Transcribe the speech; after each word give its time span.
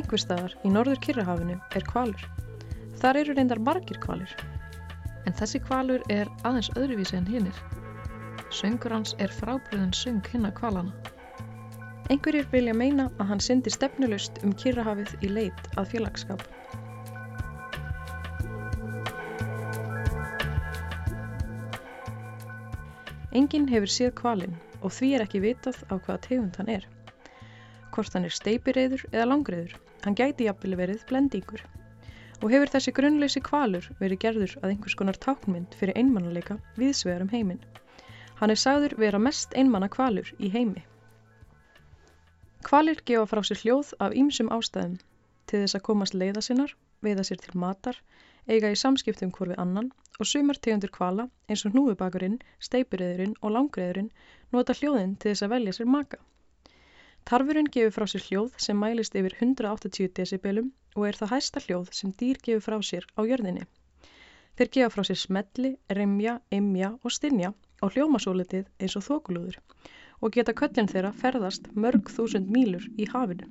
Einhver 0.00 0.20
staðar 0.22 0.52
í 0.64 0.70
norður 0.72 0.96
Kyrrahafinu 1.04 1.54
er 1.76 1.84
kvalur. 1.84 2.22
Þar 3.02 3.18
eru 3.20 3.34
reyndar 3.36 3.58
margir 3.60 3.98
kvalir. 4.00 4.30
En 5.28 5.34
þessi 5.36 5.58
kvalur 5.60 6.00
er 6.08 6.30
aðeins 6.48 6.70
öðruvísi 6.72 7.18
en 7.18 7.26
hinnir. 7.28 7.58
Söngur 8.48 8.94
hans 8.96 9.12
er 9.20 9.34
frábriðan 9.36 9.92
söng 9.92 10.22
hinna 10.32 10.54
kvalana. 10.56 10.94
Einhverjir 12.08 12.48
vilja 12.54 12.72
meina 12.74 13.10
að 13.18 13.28
hann 13.32 13.44
syndi 13.44 13.74
stefnulust 13.74 14.40
um 14.40 14.54
Kyrrahafið 14.62 15.12
í 15.20 15.34
leit 15.34 15.68
að 15.76 15.92
félagskap. 15.92 16.46
Enginn 23.36 23.68
hefur 23.68 23.94
séð 23.98 24.16
kvalinn 24.22 24.56
og 24.80 24.96
því 24.96 25.12
er 25.18 25.26
ekki 25.28 25.44
vitað 25.44 25.84
á 25.92 26.00
hvaða 26.00 26.18
tegund 26.30 26.56
hann 26.56 26.74
er. 26.78 26.88
Hvort 27.92 28.16
hann 28.16 28.24
er 28.24 28.34
steipireyður 28.34 29.04
eða 29.12 29.28
langreiður, 29.34 29.78
hann 30.04 30.16
gæti 30.18 30.46
jafnvel 30.48 30.78
verið 30.80 31.04
blendingur. 31.08 31.62
Og 32.40 32.52
hefur 32.52 32.72
þessi 32.72 32.94
grunnleysi 32.96 33.42
kvalur 33.44 33.88
verið 34.00 34.22
gerður 34.24 34.54
að 34.62 34.70
einhvers 34.70 34.96
konar 34.96 35.18
táknmynd 35.26 35.76
fyrir 35.80 35.98
einmannalega 36.00 36.56
viðsvegar 36.80 37.26
um 37.26 37.32
heiminn. 37.34 37.60
Hann 38.40 38.54
er 38.54 38.60
sagður 38.60 38.96
vera 39.02 39.20
mest 39.20 39.52
einmanna 39.52 39.90
kvalur 39.92 40.30
í 40.38 40.48
heimi. 40.54 40.86
Kvalir 42.64 43.02
gefa 43.08 43.26
frá 43.28 43.42
sér 43.44 43.60
hljóð 43.62 43.92
af 44.04 44.16
ýmsum 44.22 44.48
ástæðum 44.56 44.96
til 45.50 45.60
þess 45.62 45.76
að 45.76 45.84
komast 45.88 46.16
leiða 46.16 46.42
sinnar, 46.44 46.72
veiða 47.04 47.24
sér 47.28 47.40
til 47.44 47.54
matar, 47.60 47.96
eiga 48.48 48.70
í 48.72 48.78
samskiptum 48.82 49.32
hvort 49.36 49.52
við 49.52 49.62
annan 49.62 49.92
og 50.20 50.28
sumar 50.28 50.58
tegundur 50.64 50.92
kvala 50.96 51.28
eins 51.48 51.64
og 51.64 51.74
hnúfubakurinn, 51.74 52.40
steipureyðurinn 52.66 53.36
og 53.40 53.54
langreiðurinn 53.56 54.10
nota 54.56 54.76
hljóðinn 54.76 55.16
til 55.20 55.32
þess 55.32 55.46
að 55.46 55.54
velja 55.54 55.76
sér 55.76 55.88
maka. 55.94 56.20
Tarfurinn 57.30 57.68
gefur 57.74 57.92
frá 57.94 58.06
sér 58.10 58.24
hljóð 58.26 58.54
sem 58.64 58.78
mælist 58.82 59.14
yfir 59.18 59.34
180 59.36 60.08
decibelum 60.18 60.70
og 60.98 61.04
er 61.08 61.18
það 61.18 61.30
hæsta 61.32 61.60
hljóð 61.62 61.92
sem 61.98 62.14
dýr 62.22 62.40
gefur 62.46 62.64
frá 62.64 62.78
sér 62.88 63.04
á 63.14 63.20
jörðinni. 63.28 63.62
Þeir 64.58 64.70
gefa 64.76 64.88
frá 64.96 65.04
sér 65.06 65.20
smelli, 65.20 65.70
remja, 65.98 66.34
imja 66.58 66.88
og 67.04 67.14
stinja 67.14 67.52
og 67.86 67.94
hljómasólitið 67.94 68.66
eins 68.82 68.98
og 68.98 69.06
þokulúður 69.06 69.60
og 70.18 70.34
geta 70.34 70.56
köllin 70.62 70.90
þeirra 70.90 71.12
ferðast 71.22 71.70
mörg 71.84 72.10
þúsund 72.16 72.50
mílur 72.50 72.90
í 72.98 73.06
hafinu. 73.14 73.46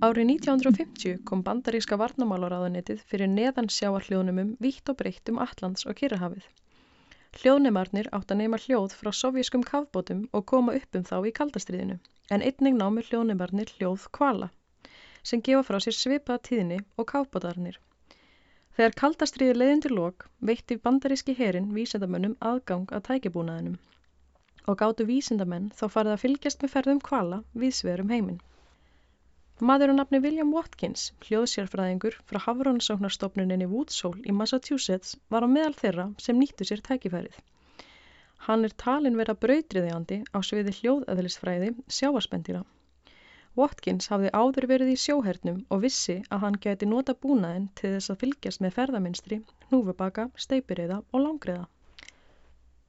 Árið 0.00 0.30
1950 0.32 1.18
kom 1.28 1.42
bandaríska 1.44 1.96
varnamálaráðunetið 2.00 3.02
fyrir 3.10 3.28
neðan 3.28 3.66
sjáarhljóðnumum 3.74 4.54
vítt 4.64 4.88
og 4.88 4.96
breytt 4.96 5.28
um 5.28 5.40
Allands 5.44 5.84
og 5.84 5.98
Kyrrahafið. 5.98 6.46
Hljóðnemarnir 7.40 8.08
átt 8.16 8.32
að 8.32 8.40
neyma 8.40 8.60
hljóð 8.62 8.94
frá 8.96 9.10
sovjískum 9.18 9.66
kafbótum 9.72 10.22
og 10.32 10.46
koma 10.54 10.78
upp 10.78 10.96
um 10.96 11.04
þá 11.10 11.14
í 11.28 11.34
kaldastriðinu, 11.40 11.98
en 12.32 12.46
einnig 12.48 12.80
námi 12.80 13.04
hljóðnemarnir 13.10 13.74
hljóð 13.76 14.08
kvala, 14.16 14.48
sem 15.22 15.44
gefa 15.44 15.66
frá 15.68 15.78
sér 15.84 15.98
svipaða 15.98 16.44
tíðni 16.48 16.80
og 16.96 17.10
kafbótarnir. 17.12 17.76
Þegar 18.78 18.98
kaldastriði 19.04 19.60
leiðindir 19.60 19.98
lok 20.00 20.30
veitti 20.40 20.80
bandaríski 20.80 21.36
herin 21.36 21.74
vísendamönnum 21.76 22.38
aðgang 22.40 22.88
að 22.88 23.04
tækjabúnaðinum 23.10 23.76
og 24.64 24.80
gáttu 24.80 25.04
vísendamenn 25.12 25.68
þá 25.76 25.90
farið 25.92 26.14
að 26.16 26.22
fylgjast 26.24 26.64
með 26.64 26.78
ferðum 26.78 27.08
kvala 27.10 27.44
við 27.52 27.76
sverum 27.82 28.14
heiminn. 28.16 28.40
Maður 29.68 29.90
á 29.92 29.94
nafni 29.96 30.18
William 30.24 30.52
Watkins, 30.56 31.02
hljóðsérfræðingur 31.26 32.14
frá 32.30 32.38
Hafrónsóknarstofnuninni 32.46 33.66
Woodshole 33.68 34.22
í 34.24 34.32
Massachusetts 34.32 35.18
var 35.34 35.44
á 35.44 35.48
meðal 35.54 35.74
þeirra 35.80 36.06
sem 36.26 36.38
nýttu 36.40 36.64
sér 36.68 36.80
tækifærið. 36.86 37.34
Hann 38.46 38.64
er 38.64 38.72
talin 38.84 39.18
vera 39.20 39.34
brautriðjandi 39.42 40.18
á 40.32 40.38
sviði 40.50 40.72
hljóðöðlisfræði 40.78 41.74
sjávarspendina. 41.98 42.62
Watkins 43.60 44.08
hafði 44.14 44.32
áður 44.40 44.68
verið 44.72 44.94
í 44.94 44.98
sjóhernum 45.04 45.60
og 45.68 45.84
vissi 45.84 46.16
að 46.30 46.46
hann 46.46 46.56
gæti 46.64 46.88
nota 46.88 47.18
búnaðin 47.26 47.68
til 47.82 47.92
þess 47.98 48.14
að 48.14 48.20
fylgjast 48.24 48.64
með 48.64 48.76
ferðaminstri, 48.78 49.42
hnúfubaka, 49.68 50.30
steipiriða 50.46 51.02
og 51.12 51.26
langriða. 51.26 51.68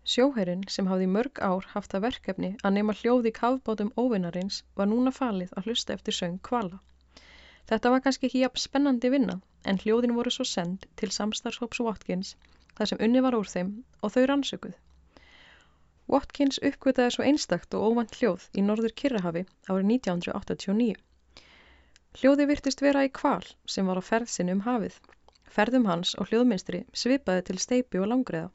Sjóherrin 0.03 0.63
sem 0.73 0.88
hafði 0.89 1.07
mörg 1.13 1.39
ár 1.45 1.66
haft 1.72 1.91
það 1.94 2.03
verkefni 2.06 2.47
að 2.67 2.73
nema 2.78 2.94
hljóð 3.00 3.28
í 3.29 3.31
kafbátum 3.38 3.91
óvinnarins 4.01 4.56
var 4.79 4.88
núna 4.89 5.12
falið 5.13 5.51
að 5.53 5.67
hlusta 5.67 5.94
eftir 5.94 6.16
söng 6.17 6.39
kvala. 6.47 6.79
Þetta 7.69 7.91
var 7.94 8.01
kannski 8.06 8.25
ekki 8.28 8.41
jafn 8.41 8.62
spennandi 8.63 9.12
vinna 9.13 9.35
en 9.72 9.78
hljóðin 9.84 10.16
voru 10.17 10.34
svo 10.34 10.45
send 10.51 10.88
til 10.97 11.12
samstarfshóps 11.17 11.84
Watkins 11.85 12.31
þar 12.79 12.89
sem 12.89 13.03
unni 13.07 13.22
var 13.22 13.38
úr 13.38 13.51
þeim 13.51 13.69
og 14.01 14.13
þau 14.16 14.25
rannsökuð. 14.31 14.73
Watkins 16.16 16.57
uppgötaði 16.72 17.13
svo 17.16 17.28
einstakt 17.29 17.78
og 17.78 17.91
óvand 17.91 18.18
hljóð 18.18 18.47
í 18.57 18.63
norður 18.66 18.95
Kirrahafi 19.03 19.45
árið 19.69 19.91
1989. 19.97 20.95
Hljóði 22.18 22.50
virtist 22.50 22.81
vera 22.81 23.06
í 23.06 23.13
kval 23.22 23.45
sem 23.75 23.85
var 23.85 24.01
á 24.01 24.03
ferðsinn 24.09 24.50
um 24.56 24.66
hafið. 24.66 24.97
Ferðum 25.45 25.85
hans 25.94 26.16
og 26.18 26.31
hljóðminstri 26.31 26.88
svipaði 27.03 27.45
til 27.51 27.62
steipi 27.62 28.01
og 28.01 28.09
langriða 28.09 28.50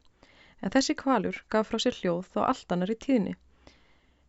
en 0.63 0.73
þessi 0.75 0.97
kvalur 1.03 1.41
gaf 1.53 1.71
frá 1.71 1.81
sér 1.83 1.99
hljóð 2.01 2.29
þá 2.35 2.41
allt 2.47 2.77
annar 2.77 2.93
í 2.95 2.99
tíðni, 3.07 3.35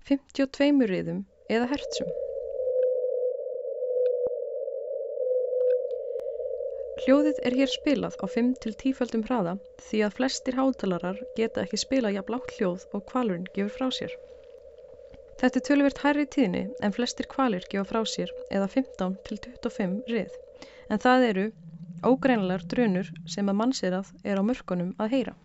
52 0.09 0.87
riðum 0.91 1.25
eða 1.51 1.69
hertsum. 1.73 2.11
Hljóðið 7.07 7.37
er 7.47 7.53
hér 7.55 7.69
spilað 7.71 8.15
á 8.19 8.25
5-10 8.25 8.95
földum 8.97 9.23
hraða 9.27 9.53
því 9.87 9.99
að 10.05 10.15
flestir 10.17 10.57
hátalarar 10.57 11.19
geta 11.37 11.61
ekki 11.63 11.79
spila 11.79 12.11
jafn 12.15 12.33
lágt 12.33 12.55
hljóð 12.57 12.87
og 12.97 13.05
kvalurinn 13.11 13.45
gefur 13.53 13.75
frá 13.75 13.91
sér. 13.99 14.15
Þetta 15.37 15.59
er 15.59 15.65
tölvert 15.67 16.01
hærri 16.01 16.25
tíðni 16.33 16.63
en 16.83 16.95
flestir 16.95 17.29
kvalir 17.29 17.67
gefa 17.71 17.85
frá 17.91 18.01
sér 18.09 18.33
eða 18.49 18.67
15-25 18.73 19.99
rið 20.09 20.37
en 20.89 21.03
það 21.03 21.25
eru 21.27 21.45
ógreinlegar 22.11 22.65
drunur 22.71 23.11
sem 23.29 23.51
að 23.51 23.59
mannsirað 23.61 24.09
er 24.23 24.41
á 24.41 24.43
mörkunum 24.49 24.95
að 24.97 25.13
heyra. 25.13 25.35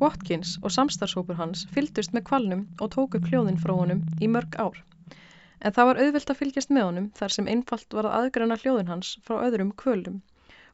Watkins 0.00 0.50
og 0.62 0.72
samstarfshópur 0.74 1.38
hans 1.38 1.62
fylgdust 1.74 2.12
með 2.16 2.24
kvalnum 2.28 2.62
og 2.84 2.90
tóku 2.94 3.20
kljóðin 3.24 3.56
frá 3.62 3.72
honum 3.78 4.02
í 4.22 4.28
mörg 4.34 4.58
ár. 4.64 4.76
En 5.60 5.74
það 5.76 5.88
var 5.90 6.00
auðvelt 6.02 6.32
að 6.32 6.40
fylgjast 6.40 6.74
með 6.76 6.86
honum 6.88 7.06
þar 7.20 7.34
sem 7.36 7.48
einfalt 7.54 7.96
var 7.98 8.08
að 8.10 8.18
aðgræna 8.18 8.58
hljóðin 8.62 8.92
hans 8.92 9.14
frá 9.26 9.40
öðrum 9.46 9.72
kvölum 9.82 10.20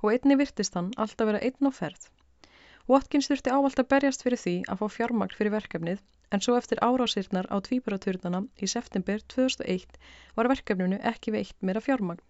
og 0.02 0.10
einni 0.12 0.36
virtist 0.40 0.74
hann 0.78 0.90
alltaf 1.04 1.30
vera 1.30 1.42
einn 1.46 1.70
á 1.70 1.72
ferð. 1.72 2.08
Watkins 2.90 3.28
þurfti 3.30 3.52
ávalt 3.54 3.78
að 3.78 3.88
berjast 3.94 4.24
fyrir 4.26 4.40
því 4.42 4.52
að 4.72 4.80
fá 4.80 4.86
fjármagn 4.96 5.36
fyrir 5.38 5.54
verkefnið 5.54 6.00
en 6.34 6.42
svo 6.44 6.56
eftir 6.58 6.80
árásirnar 6.82 7.46
á 7.54 7.56
tvíburaturnana 7.66 8.40
í 8.58 8.68
september 8.72 9.20
2001 9.34 9.98
var 10.38 10.48
verkefninu 10.50 10.98
ekki 11.12 11.34
veitt 11.36 11.58
meira 11.68 11.82
fjármagn. 11.84 12.24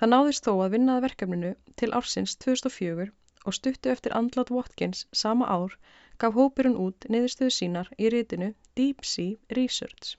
Það 0.00 0.10
náðist 0.14 0.48
þó 0.48 0.52
að 0.64 0.72
vinnaði 0.76 1.04
verkefninu 1.06 1.52
til 1.82 1.90
ársins 1.98 2.34
2004 2.44 3.06
og 3.46 3.56
stuttu 3.58 3.92
eftir 3.92 4.16
andlat 4.18 4.50
Watkins 4.56 5.04
sama 5.22 5.46
ár 5.46 5.78
gaf 6.24 6.34
hópurinn 6.38 6.80
út 6.86 7.06
niðurstöðu 7.14 7.54
sínar 7.58 7.92
í 7.98 8.10
rítinu 8.14 8.52
Deep 8.78 9.06
Sea 9.12 9.38
Research. 9.58 10.16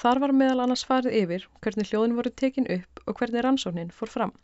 Þar 0.00 0.22
var 0.24 0.36
meðal 0.40 0.64
annars 0.64 0.86
farið 0.88 1.20
yfir 1.22 1.46
hvernig 1.64 1.92
hljóðin 1.92 2.16
voru 2.16 2.32
tekin 2.42 2.72
upp 2.78 3.04
og 3.04 3.20
hvernig 3.20 3.44
rannsóknin 3.44 3.92
fór 4.00 4.12
fram 4.16 4.34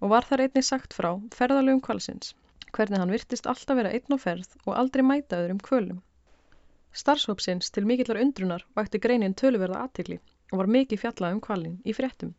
og 0.00 0.12
var 0.12 0.26
þar 0.26 0.44
einnig 0.48 0.66
sagt 0.66 0.94
frá 0.94 1.10
ferðalögum 1.34 1.82
kvalsins, 1.82 2.34
hvernig 2.76 3.00
hann 3.02 3.14
virtist 3.14 3.46
alltaf 3.50 3.78
vera 3.78 3.92
einn 3.96 4.16
og 4.16 4.20
ferð 4.24 4.56
og 4.64 4.74
aldrei 4.80 5.04
mætaður 5.06 5.54
um 5.54 5.62
kvölum. 5.68 6.02
Starfshópsins 7.02 7.70
til 7.74 7.86
mikillar 7.86 8.20
undrunar 8.24 8.64
vakti 8.76 8.98
greinin 9.04 9.36
töluverða 9.42 9.84
aðtikli 9.84 10.18
og 10.52 10.62
var 10.62 10.72
mikið 10.76 11.02
fjallað 11.04 11.36
um 11.36 11.40
kvalin 11.48 11.78
í 11.84 11.94
fréttum. 11.96 12.34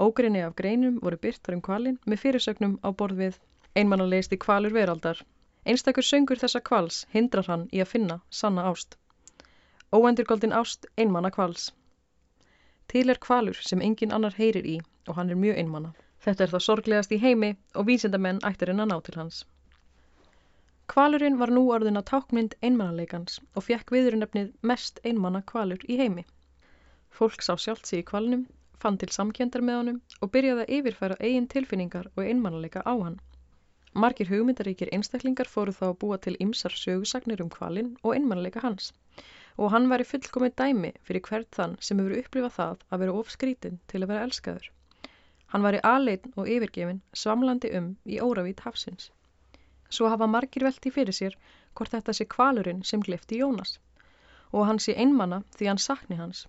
Ógrinni 0.00 0.42
af 0.46 0.56
greinum 0.60 0.98
voru 1.04 1.18
byrtar 1.24 1.56
um 1.56 1.62
kvalin 1.68 1.98
með 2.06 2.22
fyrirsögnum 2.24 2.78
á 2.86 2.88
borð 3.02 3.24
við 3.24 3.40
Einmannalegist 3.80 4.32
í 4.34 4.38
kvalur 4.44 4.72
veraldar. 4.74 5.18
Einstakur 5.70 6.06
söngur 6.06 6.40
þessa 6.42 6.60
kvals 6.68 7.04
hindrar 7.12 7.46
hann 7.52 7.68
í 7.76 7.82
að 7.84 7.90
finna 7.90 8.16
sanna 8.38 8.64
ást. 8.70 8.96
Óendurgoldin 9.94 10.56
ást 10.60 10.88
einmanna 10.96 11.30
kvals. 11.36 11.68
Til 12.90 13.10
er 13.12 13.20
kvalur 13.26 13.60
sem 13.70 13.84
engin 13.88 14.16
annar 14.16 14.34
heyrir 14.38 14.66
í 14.66 14.76
og 15.06 15.14
hann 15.18 15.30
er 15.30 15.38
mjög 15.44 15.60
einmanna. 15.62 15.92
Þetta 16.24 16.44
er 16.44 16.52
það 16.54 16.66
sorglegast 16.66 17.14
í 17.14 17.20
heimi 17.22 17.52
og 17.74 17.86
vísindamenn 17.92 18.42
ættirinn 18.50 18.82
að 18.86 18.90
ná 18.90 18.96
til 19.06 19.18
hans. 19.20 19.44
Kvalurinn 20.90 21.36
var 21.38 21.52
nú 21.54 21.60
orðin 21.70 21.98
að 22.00 22.08
tákmynd 22.08 22.54
einmannaleikans 22.66 23.36
og 23.54 23.62
fekk 23.62 23.92
viðurinnefnið 23.94 24.48
mest 24.70 24.96
einmanna 25.06 25.40
kvalur 25.50 25.84
í 25.86 25.98
heimi. 26.00 26.24
Fólk 27.18 27.44
sá 27.46 27.52
sjálft 27.64 27.86
sig 27.86 28.00
í 28.02 28.06
kvalnum, 28.08 28.42
fann 28.82 28.98
til 28.98 29.08
samkjöndar 29.14 29.62
með 29.68 29.78
honum 29.80 30.00
og 30.18 30.32
byrjaði 30.36 30.64
að 30.64 30.72
yfirfæra 30.78 31.18
eigin 31.28 31.46
tilfinningar 31.52 32.08
og 32.16 32.24
einmannaleika 32.24 32.82
á 32.82 32.94
hann. 33.04 33.20
Margir 34.04 34.32
hugmyndaríkir 34.32 34.90
einstaklingar 34.96 35.52
fóru 35.52 35.76
þá 35.78 35.84
að 35.92 35.96
búa 36.02 36.18
til 36.26 36.34
ymsar 36.46 36.74
sögusagnir 36.82 37.44
um 37.44 37.54
kvalin 37.54 37.94
og 38.02 38.16
einmannleika 38.16 38.64
hans 38.66 38.90
og 39.60 39.70
hann 39.76 39.86
væri 39.94 40.08
fullkomið 40.10 40.58
dæmi 40.58 40.92
fyrir 41.06 41.26
hvert 41.28 41.54
þann 41.54 41.78
sem 41.86 42.02
hefur 42.02 42.18
upplifað 42.24 42.56
það 42.58 42.84
að 42.90 43.04
vera 43.04 43.16
ofskrítin 43.22 43.78
til 43.86 44.02
að 44.02 44.10
vera 44.14 44.26
elskaður. 44.26 44.68
Hann 45.54 45.70
væri 45.70 45.86
aðleitn 45.94 46.34
og 46.34 46.50
yfirgefin 46.56 47.00
svamlandi 47.22 47.74
um 47.78 47.90
í 48.06 48.18
óravít 48.18 48.66
hafsins. 48.66 49.10
Svo 49.90 50.08
hafa 50.12 50.26
margir 50.34 50.64
velti 50.68 50.90
fyrir 50.96 51.16
sér 51.20 51.36
hvort 51.74 51.94
þetta 51.94 52.14
sé 52.18 52.26
kvalurinn 52.34 52.82
sem 52.90 53.02
glifti 53.06 53.40
Jónas 53.42 53.78
og 54.52 54.66
hann 54.68 54.80
sé 54.84 54.94
einmanna 55.04 55.38
því 55.56 55.70
hann 55.70 55.82
sakni 55.86 56.18
hans. 56.20 56.46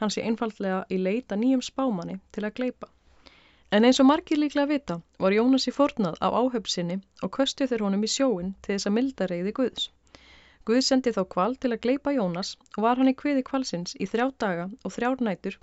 Hann 0.00 0.12
sé 0.14 0.24
einfallega 0.28 0.82
í 0.94 0.98
leita 1.06 1.36
nýjum 1.40 1.62
spámanni 1.66 2.18
til 2.36 2.44
að 2.48 2.54
gleipa. 2.60 2.88
En 3.76 3.86
eins 3.88 4.00
og 4.02 4.08
margir 4.08 4.40
líklega 4.40 4.68
vita 4.70 4.98
var 5.24 5.36
Jónas 5.36 5.68
í 5.70 5.74
fornað 5.78 6.16
á 6.26 6.28
áhöfsinni 6.40 6.96
og 7.22 7.32
köstu 7.36 7.68
þeir 7.68 7.84
honum 7.86 8.06
í 8.08 8.10
sjóin 8.14 8.54
til 8.62 8.74
þess 8.74 8.88
að 8.90 8.96
milda 8.98 9.28
reyði 9.30 9.52
Guðs. 9.58 9.90
Guð 10.68 10.82
sendi 10.86 11.12
þá 11.16 11.22
kval 11.34 11.56
til 11.62 11.72
að 11.72 11.82
gleipa 11.86 12.16
Jónas 12.16 12.54
og 12.76 12.84
var 12.86 13.00
hann 13.00 13.12
í 13.12 13.16
kviði 13.22 13.44
kvalsins 13.48 13.96
í 13.98 14.08
þrjá 14.10 14.26
daga 14.44 14.66
og 14.84 14.96
þrjár 14.96 15.24
nætur 15.28 15.56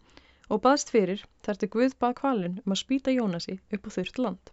og 0.50 0.64
baðst 0.66 0.90
fyrir 0.96 1.22
þar 1.46 1.62
til 1.62 1.70
Guð 1.76 1.94
bað 2.04 2.18
kvalin 2.22 2.58
um 2.66 2.74
að 2.76 2.82
spýta 2.82 3.14
Jónasi 3.14 3.60
upp 3.78 3.88
á 3.88 3.90
þurft 3.98 4.22
land. 4.26 4.52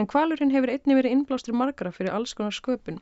En 0.00 0.06
kvalurinn 0.12 0.50
hefur 0.52 0.70
einni 0.72 0.94
verið 0.98 1.14
innblástur 1.16 1.54
margra 1.58 1.90
fyrir 1.98 2.12
alls 2.14 2.34
konar 2.38 2.54
sköpun. 2.56 2.98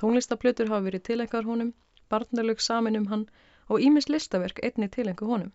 Tónlistaplötur 0.00 0.70
hafa 0.72 0.86
verið 0.86 1.02
tilengar 1.08 1.44
honum, 1.46 1.68
barnalög 2.10 2.62
samin 2.66 2.98
um 3.00 3.04
hann 3.12 3.26
og 3.68 3.84
ímis 3.88 4.08
listaverk 4.10 4.58
einni 4.68 4.88
tilengu 4.96 5.28
honum. 5.28 5.52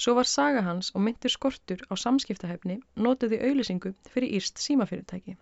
Svo 0.00 0.14
var 0.16 0.28
saga 0.30 0.62
hans 0.68 0.88
og 0.94 1.04
myndir 1.04 1.34
skortur 1.34 1.82
á 1.92 1.94
samskiptahefni 2.02 2.78
notuð 3.06 3.34
í 3.36 3.40
auðlisingu 3.48 3.92
fyrir 4.14 4.32
Írst 4.38 4.62
símafyrirtæki. 4.64 5.36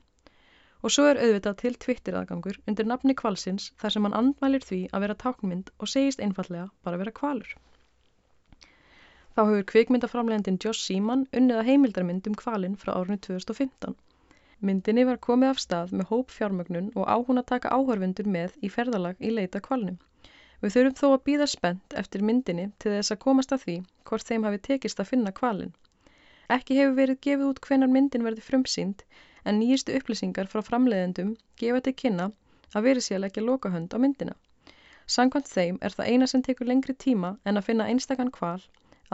Og 0.83 0.95
svo 0.95 1.07
er 1.11 1.23
auðvitað 1.23 1.57
til 1.63 1.79
Twitter-aðgangur 1.85 2.59
undir 2.73 2.91
nafni 2.91 3.15
kvalsins 3.23 3.69
þar 3.83 3.95
sem 3.95 4.09
hann 4.09 4.19
andmælir 4.23 4.67
því 4.67 4.81
að 4.91 5.07
vera 5.07 5.19
táknmynd 5.23 5.71
og 5.79 5.93
segist 5.95 6.25
einfallega 6.27 6.67
bara 6.83 6.99
vera 7.05 7.15
kvalur. 7.21 7.55
Þá 9.39 9.41
hefur 9.45 9.71
kvikmyndaframlegandin 9.71 10.59
Josh 10.67 10.83
Seaman 10.89 11.27
unnið 11.31 11.63
að 11.63 11.73
heimildarmynd 11.73 12.27
um 12.33 12.39
kvalin 12.43 12.79
frá 12.83 12.97
árunni 12.99 13.23
2015. 13.31 13.95
Myndinni 14.61 15.05
var 15.07 15.19
komið 15.25 15.53
af 15.55 15.59
stað 15.63 15.93
með 15.99 16.09
hóp 16.13 16.33
fjármögnun 16.35 16.91
og 16.99 17.05
á 17.07 17.17
hún 17.27 17.41
að 17.41 17.51
taka 17.51 17.71
áhörfundur 17.77 18.31
með 18.37 18.57
í 18.67 18.71
ferðalag 18.77 19.21
í 19.23 19.31
leita 19.35 19.61
kvalnum. 19.67 19.99
Við 20.63 20.73
þurfum 20.75 20.97
þó 21.01 21.09
að 21.09 21.25
býða 21.29 21.47
spennt 21.53 21.95
eftir 22.01 22.25
myndinni 22.31 22.65
til 22.83 22.95
þess 22.97 23.15
að 23.15 23.21
komast 23.25 23.53
að 23.55 23.63
því 23.65 23.77
hvort 24.11 24.31
þeim 24.31 24.47
hafi 24.49 24.59
tekist 24.69 25.03
að 25.03 25.11
finna 25.13 25.33
kvalin. 25.37 25.71
Ekki 26.57 26.79
hefur 26.81 26.97
verið 26.97 27.21
gefið 27.27 27.51
út 27.53 27.61
hvenar 27.69 27.93
myndin 27.95 28.27
verði 28.27 28.43
frumsýnd 28.49 29.05
en 29.45 29.61
nýjistu 29.61 29.95
upplýsingar 30.01 30.51
frá 30.55 30.65
framleiðendum 30.71 31.31
gefa 31.63 31.85
til 31.87 31.95
kynna 32.03 32.27
að 32.75 32.89
verið 32.89 33.07
sé 33.07 33.17
að 33.19 33.23
leggja 33.27 33.45
lokahönd 33.47 33.95
á 33.95 33.99
myndina. 34.03 34.35
Sankvæmt 35.19 35.53
þeim 35.53 35.79
er 35.87 35.95
það 35.99 36.11
eina 36.13 36.31
sem 36.33 36.43
tekur 36.49 36.73
lengri 36.73 36.99
tíma 37.07 37.37
en 37.45 37.61
að 37.61 37.69
finna 37.71 37.87
einstakann 37.93 38.35
kval 38.41 38.59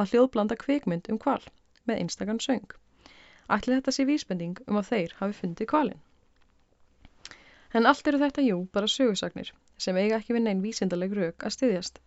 að 0.01 0.15
hljóðblanda 0.15 0.57
kvikmynd 0.65 1.13
um 1.13 1.21
kval 1.27 1.43
með 1.85 2.01
einstakann 2.01 2.41
söng. 2.47 2.65
Ætli 3.53 3.77
þetta 3.77 3.93
sé 3.93 4.05
vísbending 4.09 4.61
um 4.67 4.81
að 4.81 4.91
þeir 4.91 5.15
hafi 5.21 5.39
fundið 5.41 5.69
kvalin. 5.73 6.01
En 7.79 7.89
allt 7.91 8.09
eru 8.09 8.21
þetta 8.23 8.43
jú 8.47 8.59
bara 8.77 8.89
sögursagnir 8.91 9.51
sem 9.87 9.97
eiga 10.01 10.21
ekki 10.21 10.37
við 10.37 10.45
neinn 10.47 10.63
vísindaleg 10.65 11.17
rauk 11.19 11.45
að 11.49 11.55
styðjast. 11.57 11.99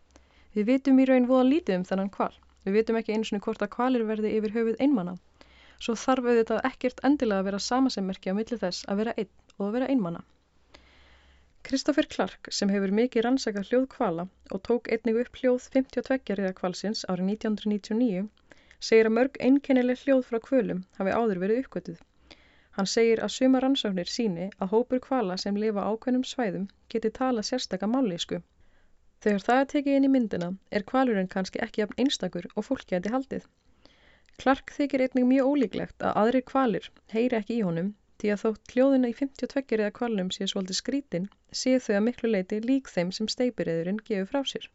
Við 0.55 0.69
vitum 0.71 1.01
í 1.03 1.05
raun 1.09 1.27
voða 1.29 1.49
lítið 1.49 1.79
um 1.79 1.83
þennan 1.89 2.13
kval. 2.17 2.33
Við 2.65 2.77
vitum 2.79 2.97
ekki 2.99 3.13
eins 3.17 3.33
og 3.35 3.43
hvort 3.45 3.65
að 3.65 3.73
kvalir 3.75 4.05
verði 4.07 4.31
yfir 4.37 4.55
höfuð 4.55 4.81
einmanna. 4.85 5.17
Svo 5.77 5.93
þarf 6.03 6.29
auðvitað 6.31 6.63
ekkert 6.71 7.03
endilega 7.09 7.43
að 7.43 7.49
vera 7.51 7.59
samasemmerki 7.65 8.33
á 8.33 8.37
milli 8.39 8.57
þess 8.63 8.87
að 8.89 9.03
vera 9.03 9.13
einn 9.21 9.29
og 9.57 9.67
að 9.67 9.75
vera 9.77 9.91
einmanna. 9.93 10.23
Kristoffer 11.67 12.07
Clark 12.15 12.49
sem 12.57 12.71
hefur 12.73 12.95
mikið 13.01 13.25
rannsakað 13.27 13.69
hljóð 13.69 13.85
kvala 13.93 14.25
og 14.55 14.63
tók 14.69 14.89
einnig 14.95 15.21
upp 15.25 15.39
hljóð 15.41 15.69
52 15.75 16.37
riða 16.39 16.55
kvalsins 16.61 17.03
árið 17.11 17.33
1999 17.35 18.25
segir 18.85 19.09
að 19.09 19.15
mörg 19.17 19.37
einkennileg 19.47 20.03
hljóð 20.03 20.23
frá 20.29 20.39
kvölum 20.47 20.83
hafi 20.99 21.15
áður 21.19 21.41
verið 21.43 21.61
uppgötuð. 21.63 22.01
Hann 22.77 22.89
segir 22.91 23.19
að 23.25 23.33
suma 23.35 23.59
rannsóknir 23.63 24.09
síni 24.15 24.49
að 24.63 24.73
hópur 24.73 24.99
kvala 25.07 25.37
sem 25.43 25.55
lifa 25.61 25.85
ákveðnum 25.91 26.25
svæðum 26.31 26.67
geti 26.93 27.09
tala 27.19 27.43
sérstaka 27.47 27.89
mállísku. 27.93 28.41
Þegar 29.25 29.45
það 29.45 29.61
er 29.61 29.69
tekið 29.71 29.95
inn 29.99 30.07
í 30.09 30.11
myndina 30.15 30.49
er 30.79 30.85
kvalurinn 30.91 31.31
kannski 31.35 31.63
ekki 31.65 31.81
jafn 31.81 32.03
einstakur 32.03 32.45
og 32.53 32.67
fólk 32.67 32.85
geti 32.91 33.13
haldið. 33.15 33.47
Clark 34.41 34.75
þykir 34.75 35.03
einnig 35.07 35.25
mjög 35.31 35.47
ólíklegt 35.51 36.03
að 36.09 36.19
aðrir 36.21 36.45
kvalir 36.51 36.91
heyri 37.15 37.39
ekki 37.39 37.55
í 37.57 37.63
honum 37.65 37.95
því 38.21 38.33
að 38.33 38.43
þótt 38.43 38.75
hljóðina 38.75 39.09
í 39.09 39.15
52 39.23 39.79
eða 39.79 39.95
kvalunum 39.97 40.29
sé 40.35 40.45
svolítið 40.51 40.77
skrítin 40.83 41.25
séu 41.63 41.81
þau 41.87 41.95
að 41.97 42.05
miklu 42.09 42.31
leiti 42.35 42.61
lík 42.69 42.93
þeim 42.93 43.15
sem 43.17 43.29
steipireyðurinn 43.33 44.03
gefur 44.11 44.29
frá 44.35 44.51
sér. 44.53 44.69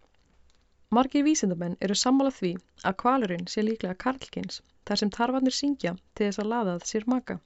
Margir 0.98 1.24
vísindamenn 1.28 1.78
eru 1.86 1.94
sammálað 1.98 2.38
því 2.40 2.52
að 2.88 2.98
kvalurinn 3.04 3.48
sé 3.54 3.64
líklega 3.64 4.00
karlkins 4.06 4.60
þar 4.88 5.02
sem 5.02 5.14
tarfarnir 5.18 5.60
syngja 5.60 5.96
til 6.14 6.28
þess 6.28 6.42
að 6.44 6.52
laðað 6.54 6.90
sér 6.92 7.08
maka 7.14 7.38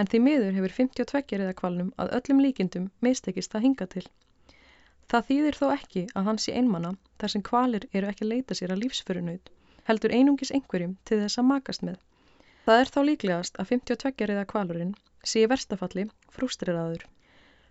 en 0.00 0.08
því 0.10 0.18
miður 0.24 0.56
hefur 0.56 0.74
52 0.78 1.38
riðakvalnum 1.40 1.88
að 2.02 2.12
öllum 2.18 2.42
líkindum 2.44 2.90
mistekist 3.06 3.54
að 3.58 3.64
hinga 3.66 3.86
til. 3.94 4.04
Það 5.10 5.24
þýðir 5.30 5.58
þó 5.60 5.64
ekki 5.76 6.02
að 6.14 6.28
hans 6.28 6.46
sé 6.46 6.54
einmanna 6.60 6.92
þar 7.22 7.32
sem 7.34 7.44
kvalir 7.48 7.86
eru 7.90 8.10
ekki 8.10 8.28
leita 8.28 8.56
sér 8.58 8.74
að 8.74 8.84
lífsförunaut, 8.84 9.50
heldur 9.88 10.14
einungis 10.14 10.52
einhverjum 10.54 10.94
til 11.10 11.18
þess 11.22 11.42
að 11.42 11.48
makast 11.50 11.86
með. 11.88 11.98
Það 12.66 12.82
er 12.82 12.92
þá 12.94 13.00
líklegast 13.08 13.58
að 13.58 13.72
52 13.74 14.30
riðakvalurinn 14.30 14.94
sé 15.32 15.42
í 15.42 15.50
verstafalli 15.50 16.06
frústriraður. 16.36 17.06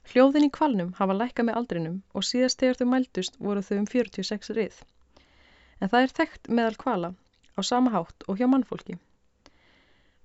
Hljóðin 0.09 0.47
í 0.47 0.50
kvalnum 0.50 0.88
hafa 0.97 1.13
lækka 1.13 1.44
með 1.45 1.57
aldrinum 1.59 1.97
og 2.17 2.23
síðast 2.25 2.61
þegar 2.61 2.77
þau 2.79 2.88
mæltust 2.94 3.35
voru 3.47 3.61
þau 3.65 3.75
um 3.77 3.88
46 3.91 4.56
rið. 4.57 4.77
En 5.79 5.91
það 5.91 6.06
er 6.06 6.13
þekkt 6.19 6.50
meðal 6.59 6.77
kvala 6.83 7.11
á 7.53 7.61
sama 7.69 7.94
hátt 7.94 8.25
og 8.25 8.39
hjá 8.39 8.47
mannfólki. 8.50 8.95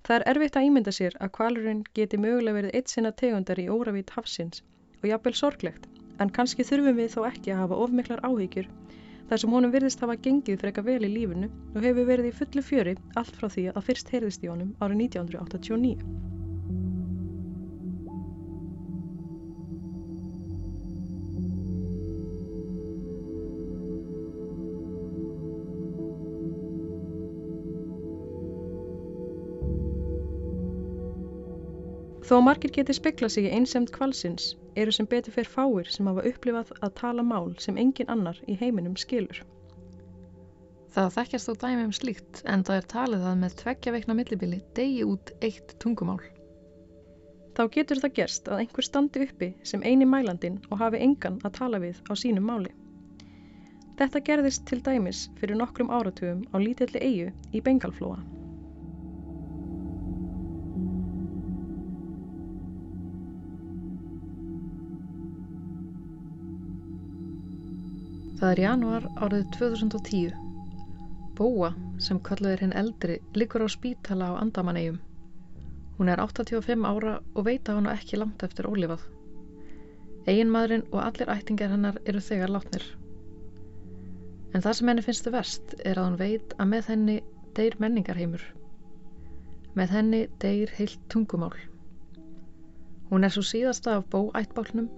Það 0.05 0.15
er 0.15 0.25
erfitt 0.31 0.57
að 0.57 0.65
ímynda 0.69 0.93
sér 0.97 1.17
að 1.21 1.33
kvalurinn 1.37 1.83
geti 1.99 2.17
mögulega 2.17 2.57
verið 2.57 2.79
eitt 2.79 2.93
sinna 2.93 3.11
tegundar 3.21 3.61
í 3.61 3.67
óravít 3.69 4.13
hafsins 4.17 4.63
og 5.03 5.07
jafnvel 5.11 5.35
sorglegt, 5.37 5.85
en 6.17 6.33
kannski 6.33 6.65
þurfum 6.65 6.97
við 7.01 7.13
þó 7.13 7.21
ekki 7.29 7.53
að 7.53 7.61
hafa 7.63 7.81
ofmiklar 7.85 8.25
áhyggjur 8.25 8.71
þar 9.29 9.41
sem 9.41 9.53
honum 9.57 9.73
virðist 9.73 10.01
hafa 10.01 10.17
gengið 10.27 10.61
freka 10.61 10.85
vel 10.85 11.01
í 11.05 11.11
lífinu 11.13 11.51
og 11.75 11.85
hefur 11.85 12.09
verið 12.09 12.31
í 12.31 12.37
fullu 12.39 12.65
fjöri 12.65 12.97
allt 13.21 13.37
frá 13.37 13.49
því 13.49 13.67
að 13.73 13.85
fyrst 13.91 14.13
heyrðist 14.13 14.45
í 14.45 14.49
honum 14.49 14.73
árið 14.81 15.05
1989. 15.09 16.44
Þó 32.25 32.39
margir 32.41 32.71
geti 32.73 32.93
spekla 32.97 33.27
sig 33.29 33.45
í 33.45 33.49
einsemt 33.53 33.91
kvalsins 33.93 34.55
eru 34.81 34.93
sem 34.95 35.05
betur 35.09 35.33
fyrir 35.35 35.49
fáir 35.55 35.89
sem 35.93 36.07
hafa 36.09 36.23
upplifað 36.25 36.71
að 36.79 36.95
tala 36.99 37.25
mál 37.31 37.51
sem 37.61 37.77
engin 37.77 38.09
annar 38.09 38.39
í 38.49 38.55
heiminum 38.57 38.95
skilur. 38.97 39.43
Það 40.95 41.11
þekkjast 41.17 41.49
þó 41.51 41.53
dæmi 41.61 41.83
um 41.85 41.91
slíkt 41.93 42.41
en 42.49 42.63
það 42.65 42.79
er 42.79 42.87
talið 42.95 43.27
að 43.29 43.37
með 43.43 43.57
tveggja 43.59 43.93
veikna 43.93 44.15
millibili 44.17 44.59
degi 44.79 45.03
út 45.05 45.33
eitt 45.45 45.75
tungumál. 45.83 46.23
Þá 47.55 47.61
getur 47.75 48.01
það 48.01 48.15
gerst 48.17 48.49
að 48.49 48.63
einhver 48.63 48.87
standi 48.87 49.21
uppi 49.27 49.51
sem 49.71 49.85
eini 49.85 50.07
mælandin 50.09 50.57
og 50.71 50.81
hafi 50.81 51.03
engan 51.05 51.37
að 51.45 51.53
tala 51.59 51.81
við 51.83 51.99
á 52.09 52.13
sínum 52.17 52.49
máli. 52.49 52.73
Þetta 53.99 54.23
gerðist 54.31 54.65
til 54.65 54.81
dæmis 54.87 55.27
fyrir 55.37 55.61
nokkrum 55.61 55.93
áratugum 55.93 56.41
á 56.51 56.57
lítilli 56.57 57.05
eigu 57.05 57.29
í 57.53 57.61
Bengalflóa. 57.61 58.17
Það 68.35 68.49
er 68.51 68.59
januar 68.59 69.05
árið 69.23 69.43
2010. 69.55 70.33
Bóa, 71.37 71.69
sem 72.03 72.17
kalluð 72.19 72.51
er 72.51 72.61
hinn 72.65 72.73
eldri, 72.75 73.13
liggur 73.31 73.63
á 73.63 73.67
spítala 73.71 74.33
á 74.35 74.39
Andamaneyjum. 74.41 74.97
Hún 75.95 76.09
er 76.11 76.19
85 76.19 76.83
ára 76.89 77.13
og 77.33 77.45
veit 77.47 77.69
að 77.71 77.77
hún 77.79 77.87
ekki 77.93 78.19
langt 78.19 78.43
eftir 78.43 78.67
ólifað. 78.67 79.05
Eginmadurinn 80.27 80.83
og 80.89 80.99
allir 81.05 81.31
ættingar 81.31 81.71
hennar 81.71 81.99
eru 82.03 82.19
þegar 82.25 82.51
látnir. 82.51 82.83
En 84.51 84.65
það 84.65 84.75
sem 84.79 84.91
henni 84.91 85.05
finnst 85.05 85.29
þau 85.29 85.33
verst 85.37 85.75
er 85.85 85.95
að 86.01 86.09
hún 86.09 86.19
veit 86.19 86.55
að 86.57 86.69
með 86.73 86.89
henni 86.91 87.15
deyr 87.55 87.77
menningarheimur. 87.79 88.43
Með 89.79 89.95
henni 89.95 90.21
deyr 90.43 90.73
heilt 90.75 90.99
tungumál. 91.07 91.55
Hún 93.13 93.23
er 93.23 93.31
svo 93.31 93.45
síðasta 93.47 93.95
af 94.01 94.11
bóættbálnum 94.11 94.91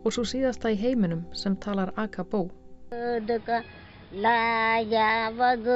og 0.00 0.16
svo 0.16 0.24
síðasta 0.24 0.72
í 0.72 0.80
heiminum 0.80 1.26
sem 1.36 1.60
talar 1.60 1.92
aka 2.00 2.24
bó. 2.24 2.46
ಯಾವಾಗ 4.90 5.66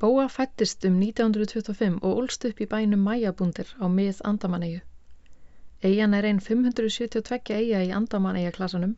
Bóa 0.00 0.28
fættist 0.28 0.84
um 0.84 1.02
1925 1.02 1.98
og 2.02 2.18
ólst 2.18 2.44
upp 2.48 2.60
í 2.60 2.66
bænum 2.72 3.04
Mæjabundir 3.08 3.68
á 3.84 3.86
mið 3.98 4.20
Andamanegju. 4.24 4.80
Eian 5.84 6.14
er 6.14 6.24
einn 6.24 6.40
572 6.40 7.54
eiga 7.60 7.84
í 7.84 7.92
Andamanegjaklasanum 8.00 8.96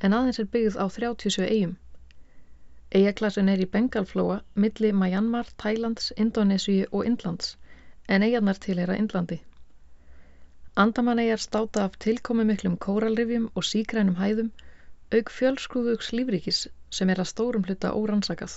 en 0.00 0.12
aðeins 0.12 0.40
er 0.44 0.52
byggð 0.56 0.76
á 0.76 0.86
37 0.88 1.48
eigum. 1.48 1.76
Eiaklasin 2.92 3.48
er 3.48 3.64
í 3.64 3.70
Bengalflóa, 3.76 4.40
milli 4.54 4.92
Mæjanmar, 4.92 5.46
Tælands, 5.56 6.12
Indonési 6.16 6.84
og 6.92 7.06
Indlands 7.06 7.56
en 8.08 8.22
eigarnar 8.22 8.58
til 8.60 8.78
er 8.78 8.92
að 8.92 8.98
Indlandi. 8.98 9.40
Andamaneyjar 10.76 11.38
státa 11.42 11.84
af 11.84 11.96
tilkomi 11.98 12.44
miklum 12.44 12.76
kóralrifjum 12.78 13.50
og 13.54 13.64
síkrænum 13.64 14.14
hæðum, 14.20 14.50
auk 15.12 15.30
fjölskrúðugs 15.36 16.12
lífríkis 16.14 16.60
sem 16.90 17.10
er 17.10 17.18
að 17.18 17.30
stórum 17.30 17.64
hluta 17.66 17.90
órannsakað. 17.90 18.54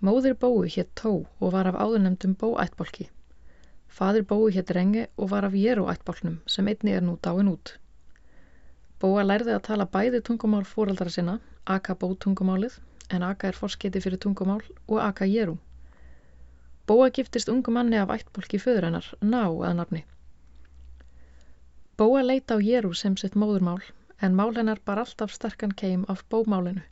Móðir 0.00 0.36
Bóu 0.38 0.62
hétt 0.62 0.94
Tó 0.94 1.26
og 1.40 1.52
var 1.52 1.66
af 1.66 1.74
áðurnemdum 1.74 2.36
Bóættbólki. 2.38 3.08
Fadir 3.88 4.22
Bóu 4.22 4.46
hétt 4.54 4.70
Renge 4.70 5.08
og 5.16 5.30
var 5.30 5.44
af 5.44 5.58
Jéróættbólknum 5.58 6.38
sem 6.46 6.68
einni 6.68 6.94
er 6.94 7.02
nú 7.02 7.18
dáin 7.18 7.50
út. 7.50 7.74
Bóa 9.00 9.26
lærði 9.26 9.56
að 9.56 9.64
tala 9.66 9.86
bæði 9.86 10.22
tungumál 10.22 10.64
fóraldara 10.64 11.10
sinna, 11.10 11.40
Aka 11.66 11.94
Bótungumálið, 11.94 12.78
en 13.10 13.22
Aka 13.22 13.48
er 13.48 13.58
forskiti 13.58 14.00
fyrir 14.00 14.22
tungumál, 14.22 14.62
og 14.86 15.02
Aka 15.02 15.26
Jérú. 15.26 15.58
Bóa 16.88 17.08
giftist 17.16 17.50
ungu 17.52 17.72
manni 17.76 17.98
af 18.00 18.12
ættbólki 18.14 18.58
föður 18.64 18.86
hennar, 18.88 19.08
Ná 19.32 19.42
að 19.46 19.74
nafni. 19.80 20.04
Bóa 22.00 22.22
leita 22.24 22.56
á 22.56 22.64
Jérú 22.64 22.94
sem 23.00 23.16
sitt 23.20 23.34
móðurmál, 23.42 23.82
en 24.22 24.38
mál 24.38 24.54
hennar 24.56 24.80
bar 24.90 25.02
alltaf 25.02 25.34
sterkan 25.34 25.74
keim 25.82 26.06
af 26.14 26.22
bómálinu. 26.32 26.84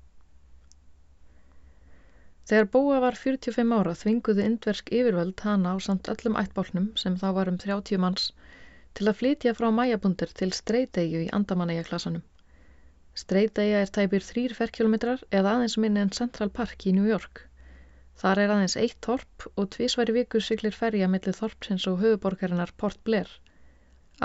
Þegar 2.50 2.68
Bóa 2.74 2.98
var 3.06 3.16
45 3.22 3.72
ára 3.78 3.96
þvinguðu 4.02 4.44
indversk 4.48 4.92
yfirvöld 4.98 5.40
hana 5.46 5.72
á 5.74 5.76
samt 5.88 6.12
öllum 6.12 6.36
ættbálnum 6.42 6.92
sem 7.04 7.16
þá 7.22 7.26
var 7.40 7.48
um 7.54 7.56
30 7.64 7.98
manns 8.04 8.28
til 8.94 9.08
að 9.08 9.18
flytja 9.22 9.56
frá 9.58 9.70
mæjabundir 9.80 10.36
til 10.40 10.52
Streiteyju 10.60 11.24
í 11.24 11.32
Andamaneyjaklassanum. 11.40 12.22
Streiteyja 13.24 13.80
er 13.82 13.90
tæpir 13.98 14.28
3 14.30 14.54
ferkilometrar 14.60 15.24
eða 15.40 15.56
aðeins 15.56 15.80
minni 15.82 16.04
en 16.04 16.14
Central 16.20 16.52
Park 16.60 16.86
í 16.86 16.94
New 17.00 17.08
York. 17.10 17.46
Þar 18.20 18.38
er 18.42 18.50
aðeins 18.52 18.74
eitt 18.80 18.98
þorp 19.04 19.44
og 19.60 19.66
tvísværi 19.74 20.12
vikur 20.16 20.44
siglir 20.44 20.76
ferja 20.76 21.08
mellið 21.14 21.34
þorpsins 21.40 21.84
og 21.90 21.98
höfuborgarinnar 22.02 22.70
Port 22.82 23.00
Blair. 23.08 23.32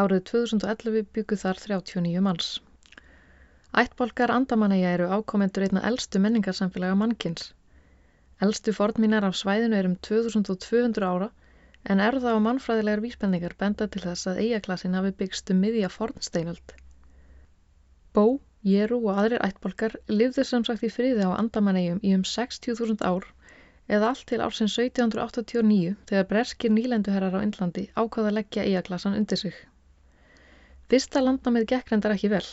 Árið 0.03 0.21
2011 0.29 1.09
bygguð 1.17 1.41
þar 1.41 1.57
39 1.63 2.21
manns. 2.27 2.51
Ættbólkar 3.81 4.31
Andamaneyja 4.35 4.93
eru 4.97 5.09
ákomendur 5.17 5.65
einna 5.65 5.83
eldstu 5.89 6.21
menningarsamfélaga 6.23 6.99
mannkins. 7.01 7.49
Elstu 8.47 8.75
fornmínar 8.77 9.27
af 9.27 9.35
svæðinu 9.41 9.79
er 9.81 9.89
um 9.89 9.97
2200 10.07 11.09
ára 11.09 11.27
en 11.95 12.03
erða 12.05 12.37
og 12.37 12.41
mannfræðilegar 12.47 13.03
vísbendingar 13.07 13.57
benda 13.65 13.89
til 13.91 14.05
þess 14.05 14.31
að 14.31 14.41
eigaklasin 14.45 14.95
hafi 14.99 15.11
byggst 15.23 15.51
um 15.51 15.61
miðja 15.65 15.91
fornsteinöld. 15.97 16.77
Bó, 18.15 18.25
Jéru 18.71 19.03
og 19.03 19.19
aðrir 19.25 19.43
ættbolkar 19.49 19.99
lifðu 20.07 20.47
sem 20.47 20.63
sagt 20.71 20.87
í 20.87 20.95
friði 20.95 21.27
á 21.27 21.35
Andamaneyjum 21.35 22.01
í 22.07 22.15
um 22.15 22.25
60.000 22.37 23.03
ár 23.11 23.27
eða 23.95 24.09
allt 24.11 24.25
til 24.31 24.39
ársins 24.45 24.77
1789 24.79 25.95
þegar 26.09 26.27
breskir 26.29 26.71
nýlenduherrar 26.75 27.35
á 27.35 27.43
Indlandi 27.45 27.85
ákvaða 28.01 28.29
að 28.31 28.37
leggja 28.37 28.67
eigaklasan 28.67 29.17
undir 29.19 29.39
sig. 29.41 29.55
Fyrsta 30.91 31.23
landnamið 31.23 31.65
gekk 31.71 31.91
reyndar 31.91 32.15
ekki 32.15 32.29
vel. 32.31 32.45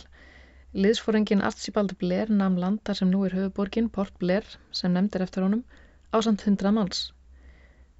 Liðsfóringin 0.85 1.45
Archibald 1.49 1.95
Blair 2.01 2.33
nam 2.41 2.59
landar 2.63 2.99
sem 2.99 3.11
nú 3.13 3.23
er 3.27 3.37
höfuborgin 3.39 3.89
Port 3.99 4.19
Blair 4.23 4.49
sem 4.81 4.93
nefndir 4.97 5.25
eftir 5.27 5.47
honum 5.47 5.63
á 6.15 6.19
samt 6.27 6.45
hundra 6.49 6.75
manns. 6.79 7.01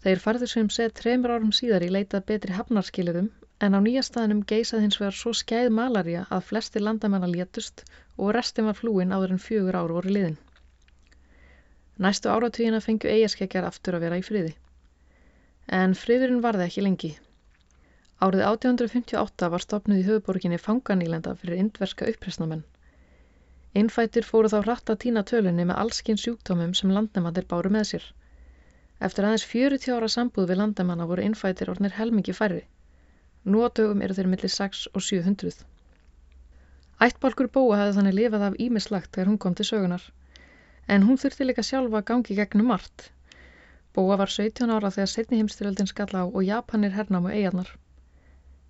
Þeir 0.03 0.21
farður 0.25 0.51
sem 0.55 0.69
set 0.75 0.99
tremur 0.99 1.37
árum 1.37 1.55
síðar 1.61 1.87
í 1.87 1.93
leitað 1.95 2.27
betri 2.33 2.59
hafnarskiliðum 2.59 3.31
en 3.67 3.75
á 3.75 3.79
nýja 3.87 4.03
staðinum 4.07 4.45
geysað 4.53 4.85
hins 4.85 4.99
vegar 5.01 5.17
svo 5.21 5.33
skæð 5.43 5.71
malaria 5.79 6.27
að 6.35 6.45
flesti 6.51 6.83
landamennar 6.83 7.33
létust 7.33 7.83
og 8.17 8.35
restin 8.37 8.69
var 8.71 8.79
flúin 8.79 9.15
áður 9.17 9.35
en 9.35 9.43
fjögur 9.47 9.79
ár 9.81 9.95
voru 9.97 10.15
liðin. 10.19 10.39
Næstu 12.05 12.31
áratvíina 12.31 12.79
fengju 12.83 13.11
eigaskeggjar 13.11 13.67
aftur 13.67 13.97
að 13.99 14.05
vera 14.07 14.19
í 14.21 14.25
friði. 14.27 14.53
En 15.79 15.95
friðurinn 15.99 16.45
varði 16.45 16.67
ekki 16.69 16.85
lengi. 16.87 17.11
Árið 18.27 18.45
1858 18.51 19.49
var 19.55 19.63
stopnuð 19.65 20.03
í 20.03 20.05
höfuborginni 20.07 20.59
fanganýlenda 20.63 21.35
fyrir 21.41 21.63
indverska 21.63 22.07
uppresnamenn. 22.13 22.63
Innfættir 23.83 24.27
fóru 24.27 24.51
þá 24.53 24.59
hratt 24.61 24.93
að 24.95 25.01
týna 25.05 25.23
tölunni 25.31 25.67
með 25.69 25.81
allskinn 25.83 26.21
sjúkdómum 26.23 26.73
sem 26.79 26.95
landemandir 26.95 27.47
báru 27.51 27.71
með 27.75 27.85
sér. 27.91 28.07
Eftir 29.09 29.27
aðeins 29.29 29.47
40 29.51 29.97
ára 29.97 30.09
sambúð 30.15 30.49
við 30.51 30.61
landemanna 30.63 31.07
voru 31.11 31.27
innfættir 31.27 31.71
ornir 31.75 31.95
helmingi 31.99 32.35
færri. 32.35 32.65
Nú 33.45 33.63
á 33.63 33.69
dögum 33.81 34.03
eru 34.07 34.17
þeir 34.19 34.31
millir 34.33 34.55
6 34.55 34.87
og 34.95 35.05
700. 35.09 35.67
Ættbálkur 37.07 37.51
búa 37.59 37.83
hefði 37.83 37.99
þannig 37.99 38.19
lifað 38.19 38.47
af 38.49 38.59
ímislagt 38.69 39.13
þegar 39.15 39.31
hún 39.31 39.43
kom 39.45 39.55
til 39.59 39.69
sögunar. 39.69 40.09
En 40.95 41.03
hún 41.05 41.19
þurfti 41.21 41.45
líka 41.45 41.63
sjálfa 41.69 42.01
að 42.01 42.07
gangi 42.11 42.35
gegnum 42.37 42.71
margt. 42.73 43.11
Búa 43.97 44.17
var 44.21 44.31
17 44.33 44.71
ára 44.73 44.89
þegar 44.95 45.11
setni 45.13 45.39
heimstyröldin 45.41 45.89
skall 45.91 46.15
á 46.17 46.25
og 46.25 46.45
Japanir 46.47 46.95
hernámu 46.97 47.33
eigarnar. 47.35 47.75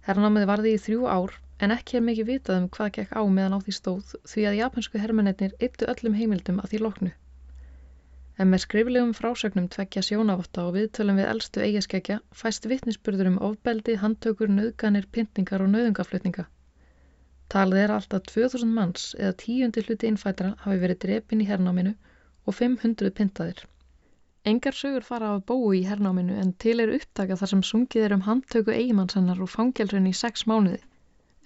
Hernámið 0.09 0.47
varði 0.51 0.73
í 0.75 0.81
þrjú 0.87 1.07
ár 1.13 1.37
en 1.67 1.75
ekki 1.75 1.99
er 1.99 2.05
mikið 2.09 2.29
vitað 2.33 2.59
um 2.63 2.67
hvað 2.75 2.91
gekk 2.97 3.15
á 3.15 3.23
meðan 3.37 3.55
á 3.55 3.59
því 3.63 3.75
stóð 3.77 4.15
því 4.33 4.47
að 4.51 4.59
japansku 4.59 5.03
hermennir 5.03 5.55
yttu 5.67 5.89
öllum 5.93 6.17
heimildum 6.19 6.59
að 6.63 6.73
því 6.73 6.81
loknu. 6.87 7.13
En 8.39 8.51
með 8.51 8.65
skriflegum 8.65 9.15
frásögnum 9.19 9.71
tvekja 9.77 10.05
sjónavotta 10.09 10.67
og 10.67 10.75
viðtölum 10.79 11.19
við 11.19 11.31
eldstu 11.35 11.63
eigaskeggja 11.67 12.19
fæst 12.43 12.67
vittnisspurður 12.71 13.33
um 13.33 13.41
ofbeldi, 13.51 13.99
handtökur, 14.03 14.51
nöðganir, 14.59 15.07
pyntingar 15.15 15.63
og 15.63 15.73
nöðungaflutninga. 15.75 16.47
Talið 17.53 17.85
er 17.85 17.97
alltaf 17.97 18.27
2000 18.31 18.77
manns 18.81 19.11
eða 19.19 19.39
tíundi 19.43 19.87
hluti 19.87 20.11
innfætra 20.11 20.55
hafi 20.65 20.83
verið 20.83 21.03
drepin 21.07 21.43
í 21.43 21.51
hernáminu 21.51 21.95
og 22.49 22.57
500 22.59 23.15
pyntaðir. 23.21 23.65
Engar 24.49 24.77
sögur 24.81 25.05
fara 25.05 25.35
af 25.37 25.43
bóu 25.51 25.73
í 25.77 25.83
hernáminu 25.85 26.37
en 26.43 26.55
til 26.65 26.81
er 26.81 26.95
upptaka 26.97 27.37
þar 27.41 27.51
sem 27.53 27.65
sungið 27.71 28.07
er 28.07 28.15
um 28.17 28.23
handtöku 28.29 28.73
eigimannshannar 28.73 29.43
og 29.45 29.51
fangelrun 29.55 30.09
í 30.09 30.15
sex 30.21 30.47
mánuði. 30.49 30.81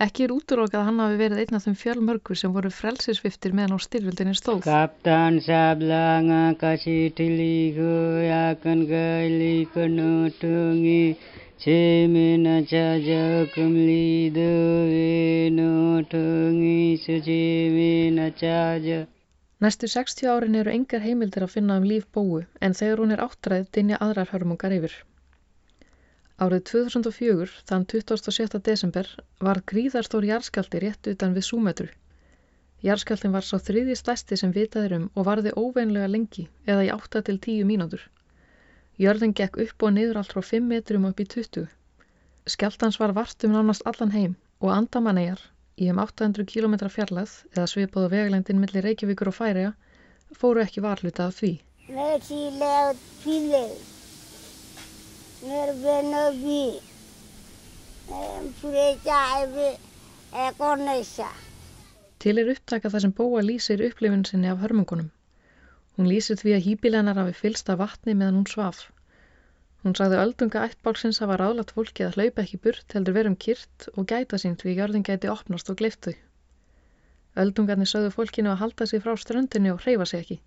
Ekki 0.03 0.25
er 0.27 0.33
úturokað 0.35 0.81
að 0.81 0.87
hann 0.89 1.01
hafi 1.03 1.19
verið 1.21 1.41
einn 1.43 1.57
af 1.59 1.65
þeim 1.67 1.75
fjölmörgur 1.81 2.39
sem 2.39 2.55
voru 2.55 2.71
frelsisviftir 2.75 3.53
meðan 3.59 3.77
á 3.77 3.79
styrvildinni 3.85 4.35
stóð. 4.39 4.65
Kaptan 4.67 5.39
sablanga 5.47 6.41
kasitiliku 6.63 7.93
yakan 8.27 8.83
gailikanu 8.91 10.31
tungi 10.41 11.17
Chimina 11.63 12.57
chaja 12.67 13.47
kumlidu 13.55 14.51
vinu 14.91 16.03
tungi 16.11 16.99
suchimina 17.05 18.31
chaja 18.35 19.07
Næstu 19.62 19.87
60 19.87 20.26
árin 20.26 20.57
eru 20.59 20.71
engar 20.75 21.02
heimildir 21.07 21.45
að 21.47 21.52
finna 21.54 21.75
um 21.78 21.85
líf 21.87 22.07
bóu 22.16 22.40
en 22.66 22.73
þegar 22.78 23.00
hún 23.02 23.12
er 23.14 23.21
áttræð 23.23 23.69
dinja 23.76 23.99
aðrar 24.07 24.33
hörmungar 24.33 24.75
yfir. 24.75 24.97
Árið 26.42 26.64
2004, 26.71 27.47
þann 27.69 27.85
27. 27.92 28.59
desember, 28.69 29.11
var 29.38 29.61
gríðarstór 29.73 30.26
jarðskaldi 30.26 30.81
rétt 30.83 31.12
utan 31.12 31.37
við 31.37 31.47
súmetru. 31.50 31.87
Jarðskaldin 32.83 33.37
var 33.37 33.47
sá 33.47 33.54
þriði 33.69 33.95
stæsti 34.00 34.40
sem 34.40 34.57
vitaður 34.57 34.97
um 34.99 35.07
og 35.14 35.28
varði 35.31 35.54
óveinlega 35.54 36.11
lengi 36.11 36.49
eða 36.66 36.88
í 36.88 36.90
8-10 36.97 37.62
mínútur. 37.71 38.02
Jörðin 38.99 39.38
gekk 39.38 39.62
upp 39.69 39.87
og 39.87 39.95
niður 39.95 40.25
allt 40.25 40.35
frá 40.35 40.42
5 40.50 40.71
metrum 40.75 41.07
upp 41.12 41.23
í 41.23 41.31
20. 41.38 41.71
Skjaldans 42.50 42.99
var 42.99 43.14
vart 43.14 43.47
um 43.47 43.54
nánast 43.54 43.87
allan 43.87 44.16
heim 44.19 44.35
og 44.59 44.75
andamannegar 44.75 45.47
í 45.83 45.89
um 45.93 46.01
800 46.03 46.47
km 46.47 46.75
fjarlæð 46.97 47.33
eða 47.57 47.67
svipaðu 47.71 48.12
veglendin 48.15 48.61
millir 48.62 48.87
Reykjavíkur 48.87 49.31
og 49.33 49.37
Færiða 49.39 49.73
fóru 50.39 50.62
ekki 50.62 50.83
varluta 50.85 51.27
af 51.27 51.39
því. 51.41 51.53
Til 62.23 62.39
er 62.39 62.53
upptaka 62.55 62.91
þar 62.93 63.05
sem 63.05 63.15
Bóa 63.19 63.43
lýsir 63.43 63.83
upplifun 63.89 64.25
sinni 64.25 64.49
af 64.49 64.62
hörmungunum. 64.62 65.11
Hún 65.99 66.09
lýsir 66.09 66.39
því 66.39 66.57
að 66.57 66.67
hýpilennar 66.67 67.19
hafi 67.19 67.35
fylst 67.37 67.71
af 67.73 67.81
vatni 67.83 68.15
meðan 68.15 68.39
hún 68.41 68.51
svaf. 68.55 68.92
Hún 69.83 69.97
sagði 69.99 70.19
öldunga 70.23 70.61
ættbálsins 70.69 71.19
hafa 71.23 71.37
ráðlat 71.41 71.73
fólki 71.75 72.05
að 72.07 72.19
hlaupa 72.19 72.45
ekki 72.45 72.59
burt 72.62 72.95
heldur 72.95 73.17
verum 73.17 73.35
kyrt 73.45 73.89
og 73.97 74.07
gæta 74.12 74.39
sín 74.39 74.55
því 74.61 74.77
jörðin 74.77 75.07
gæti 75.09 75.31
opnast 75.33 75.73
og 75.73 75.81
gleiftu. 75.81 76.12
Öldungarnir 77.43 77.91
sögðu 77.91 78.12
fólkinu 78.15 78.53
að 78.53 78.61
halda 78.62 78.87
sig 78.87 79.03
frá 79.03 79.17
ströndinni 79.19 79.73
og 79.75 79.83
hreyfa 79.83 80.07
sig 80.07 80.23
ekki. 80.23 80.39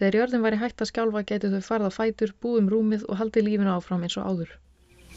Þegar 0.00 0.18
jörðin 0.18 0.44
væri 0.48 0.60
hægt 0.64 0.82
að 0.82 0.90
skjálfa 0.90 1.22
gæti 1.30 1.52
þau 1.52 1.62
farða 1.68 1.92
fætur, 1.94 2.34
búum 2.42 2.66
rúmið 2.72 3.06
og 3.06 3.20
haldi 3.20 3.46
lífinu 3.46 3.70
áfram 3.76 4.02
eins 4.02 4.18
og 4.18 4.26
áður. 4.32 4.58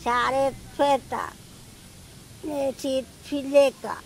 Sari 0.03 0.46
feta, 0.77 1.25
neitt 2.46 2.86
fyleka, 3.25 3.98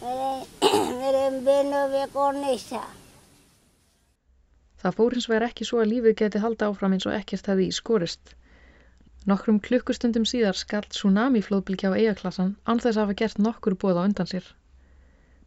verðum 0.00 1.42
benu 1.50 1.86
við 1.92 2.10
góðnisa. 2.14 2.86
Það 4.82 4.96
fór 4.98 5.14
hins 5.16 5.28
vegar 5.30 5.46
ekki 5.48 5.66
svo 5.68 5.80
að 5.82 5.90
lífið 5.92 6.14
geti 6.20 6.40
halda 6.42 6.68
áfram 6.70 6.94
eins 6.96 7.06
og 7.06 7.14
ekkert 7.16 7.50
hefði 7.52 7.68
í 7.70 7.74
skorist. 7.76 8.32
Nokkrum 9.30 9.60
klukkustundum 9.66 10.24
síðar 10.26 10.58
skall 10.58 10.82
tsunami 10.90 11.42
flóðbylgja 11.46 11.92
á 11.94 11.98
eigaklassan 11.98 12.56
án 12.66 12.82
þess 12.82 12.96
að 12.96 13.04
hafa 13.04 13.18
gert 13.20 13.38
nokkur 13.46 13.76
bóð 13.84 14.00
á 14.02 14.06
undan 14.08 14.30
sér. 14.32 14.48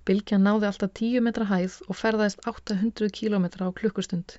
Bylgjan 0.08 0.46
náði 0.48 0.70
alltaf 0.70 0.94
10 1.02 1.26
metra 1.28 1.48
hæð 1.50 1.76
og 1.90 2.00
ferðaðist 2.00 2.48
800 2.52 3.12
km 3.20 3.48
á 3.68 3.76
klukkustund. 3.80 4.38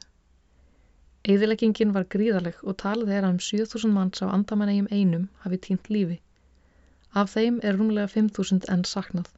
Eðileggingin 1.26 1.92
var 1.94 2.08
gríðarleg 2.14 2.62
og 2.62 2.78
talið 2.80 3.12
er 3.18 3.26
að 3.26 3.34
um 3.34 3.40
7000 3.50 3.94
manns 3.98 4.22
á 4.24 4.30
andamannegjum 4.30 4.88
einum 4.94 5.28
hafi 5.44 5.58
týnt 5.66 5.90
lífi. 5.90 6.20
Af 7.12 7.34
þeim 7.34 7.58
er 7.66 7.76
rúmlega 7.76 8.08
5000 8.14 8.70
enn 8.72 8.86
saknað. 8.88 9.28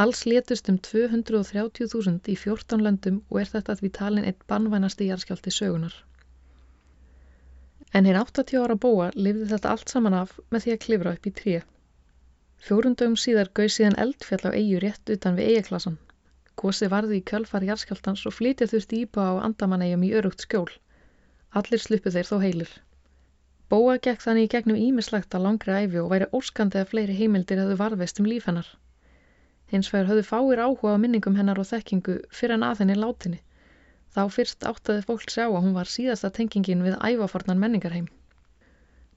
Alls 0.00 0.22
létust 0.24 0.68
um 0.72 0.78
230.000 0.78 2.30
í 2.32 2.34
14 2.42 2.80
löndum 2.80 3.18
og 3.28 3.42
er 3.42 3.50
þetta 3.50 3.74
því 3.80 3.90
talin 3.98 4.28
eitt 4.28 4.46
bannvænasti 4.48 5.08
jarðskjálti 5.10 5.52
sögunar. 5.52 5.96
En 7.92 8.08
hinn 8.08 8.16
80 8.16 8.62
ára 8.62 8.76
búa 8.84 9.10
lifði 9.14 9.50
þetta 9.50 9.74
allt 9.74 9.92
saman 9.92 10.16
af 10.16 10.38
með 10.48 10.64
því 10.64 10.72
að 10.74 10.80
klifra 10.84 11.12
upp 11.16 11.28
í 11.28 11.32
tré. 11.40 11.56
Fjórundögum 12.66 13.18
síðar 13.20 13.50
gauð 13.58 13.74
síðan 13.74 13.98
eldfjall 14.06 14.48
á 14.48 14.56
eigu 14.56 14.80
rétt 14.80 15.12
utan 15.16 15.36
við 15.36 15.50
eigaklassan. 15.50 15.98
Kosi 16.62 16.88
varði 16.94 17.18
í 17.20 17.26
kjölfar 17.28 17.66
jarðskjáltans 17.68 18.24
og 18.30 18.36
flytja 18.38 18.70
þurfti 18.72 19.02
íbá 19.04 19.22
á 19.28 19.44
andamannegjum 19.44 20.06
í 20.08 20.12
örugt 20.20 20.46
skjól. 20.46 20.70
Allir 21.60 21.84
sluppu 21.84 22.14
þeir 22.16 22.30
þó 22.30 22.36
heilir. 22.46 22.72
Bóa 23.68 23.98
gekk 24.06 24.24
þannig 24.24 24.48
í 24.48 24.52
gegnum 24.56 24.80
ímislegt 24.86 25.36
að 25.36 25.44
langri 25.48 25.76
æfi 25.84 26.00
og 26.00 26.08
væri 26.14 26.30
óskandi 26.32 26.80
að 26.80 26.94
fleiri 26.94 27.18
heimildir 27.20 27.60
hefðu 27.60 27.76
varðveist 27.82 28.24
um 28.24 28.30
líf 28.32 28.48
hennar. 28.48 28.72
Hins 29.72 29.88
vegar 29.92 30.10
höfðu 30.10 30.24
fáir 30.28 30.60
áhuga 30.62 30.92
á 30.92 31.02
minningum 31.02 31.36
hennar 31.40 31.60
og 31.62 31.68
þekkingu 31.70 32.18
fyrir 32.38 32.58
en 32.58 32.64
að 32.68 32.82
henni 32.82 32.96
látinni. 32.98 33.38
Þá 34.14 34.22
fyrst 34.34 34.66
áttaði 34.68 35.04
fólk 35.08 35.30
sjá 35.32 35.46
að 35.46 35.62
hún 35.64 35.76
var 35.78 35.88
síðasta 35.88 36.30
tengingin 36.38 36.84
við 36.86 36.98
ævafornan 37.00 37.62
menningarheim. 37.62 38.10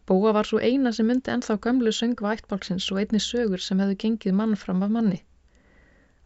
Bóa 0.08 0.32
var 0.38 0.48
svo 0.48 0.62
eina 0.64 0.94
sem 0.96 1.10
myndi 1.12 1.34
ennþá 1.34 1.58
gömlu 1.66 1.92
söngva 2.00 2.32
ættbálksins 2.38 2.88
og 2.94 3.02
einni 3.04 3.20
sögur 3.28 3.66
sem 3.68 3.84
hefðu 3.84 4.00
gengið 4.06 4.38
mann 4.40 4.56
fram 4.64 4.88
af 4.88 4.96
manni. 4.98 5.20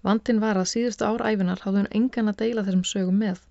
Vandin 0.06 0.44
var 0.46 0.62
að 0.62 0.70
síðustu 0.76 1.10
ár 1.10 1.26
æfinar 1.32 1.66
hafði 1.66 1.82
hún 1.82 1.94
engan 2.02 2.32
að 2.32 2.42
deila 2.44 2.66
þessum 2.68 2.86
sögum 2.92 3.22
með. 3.26 3.42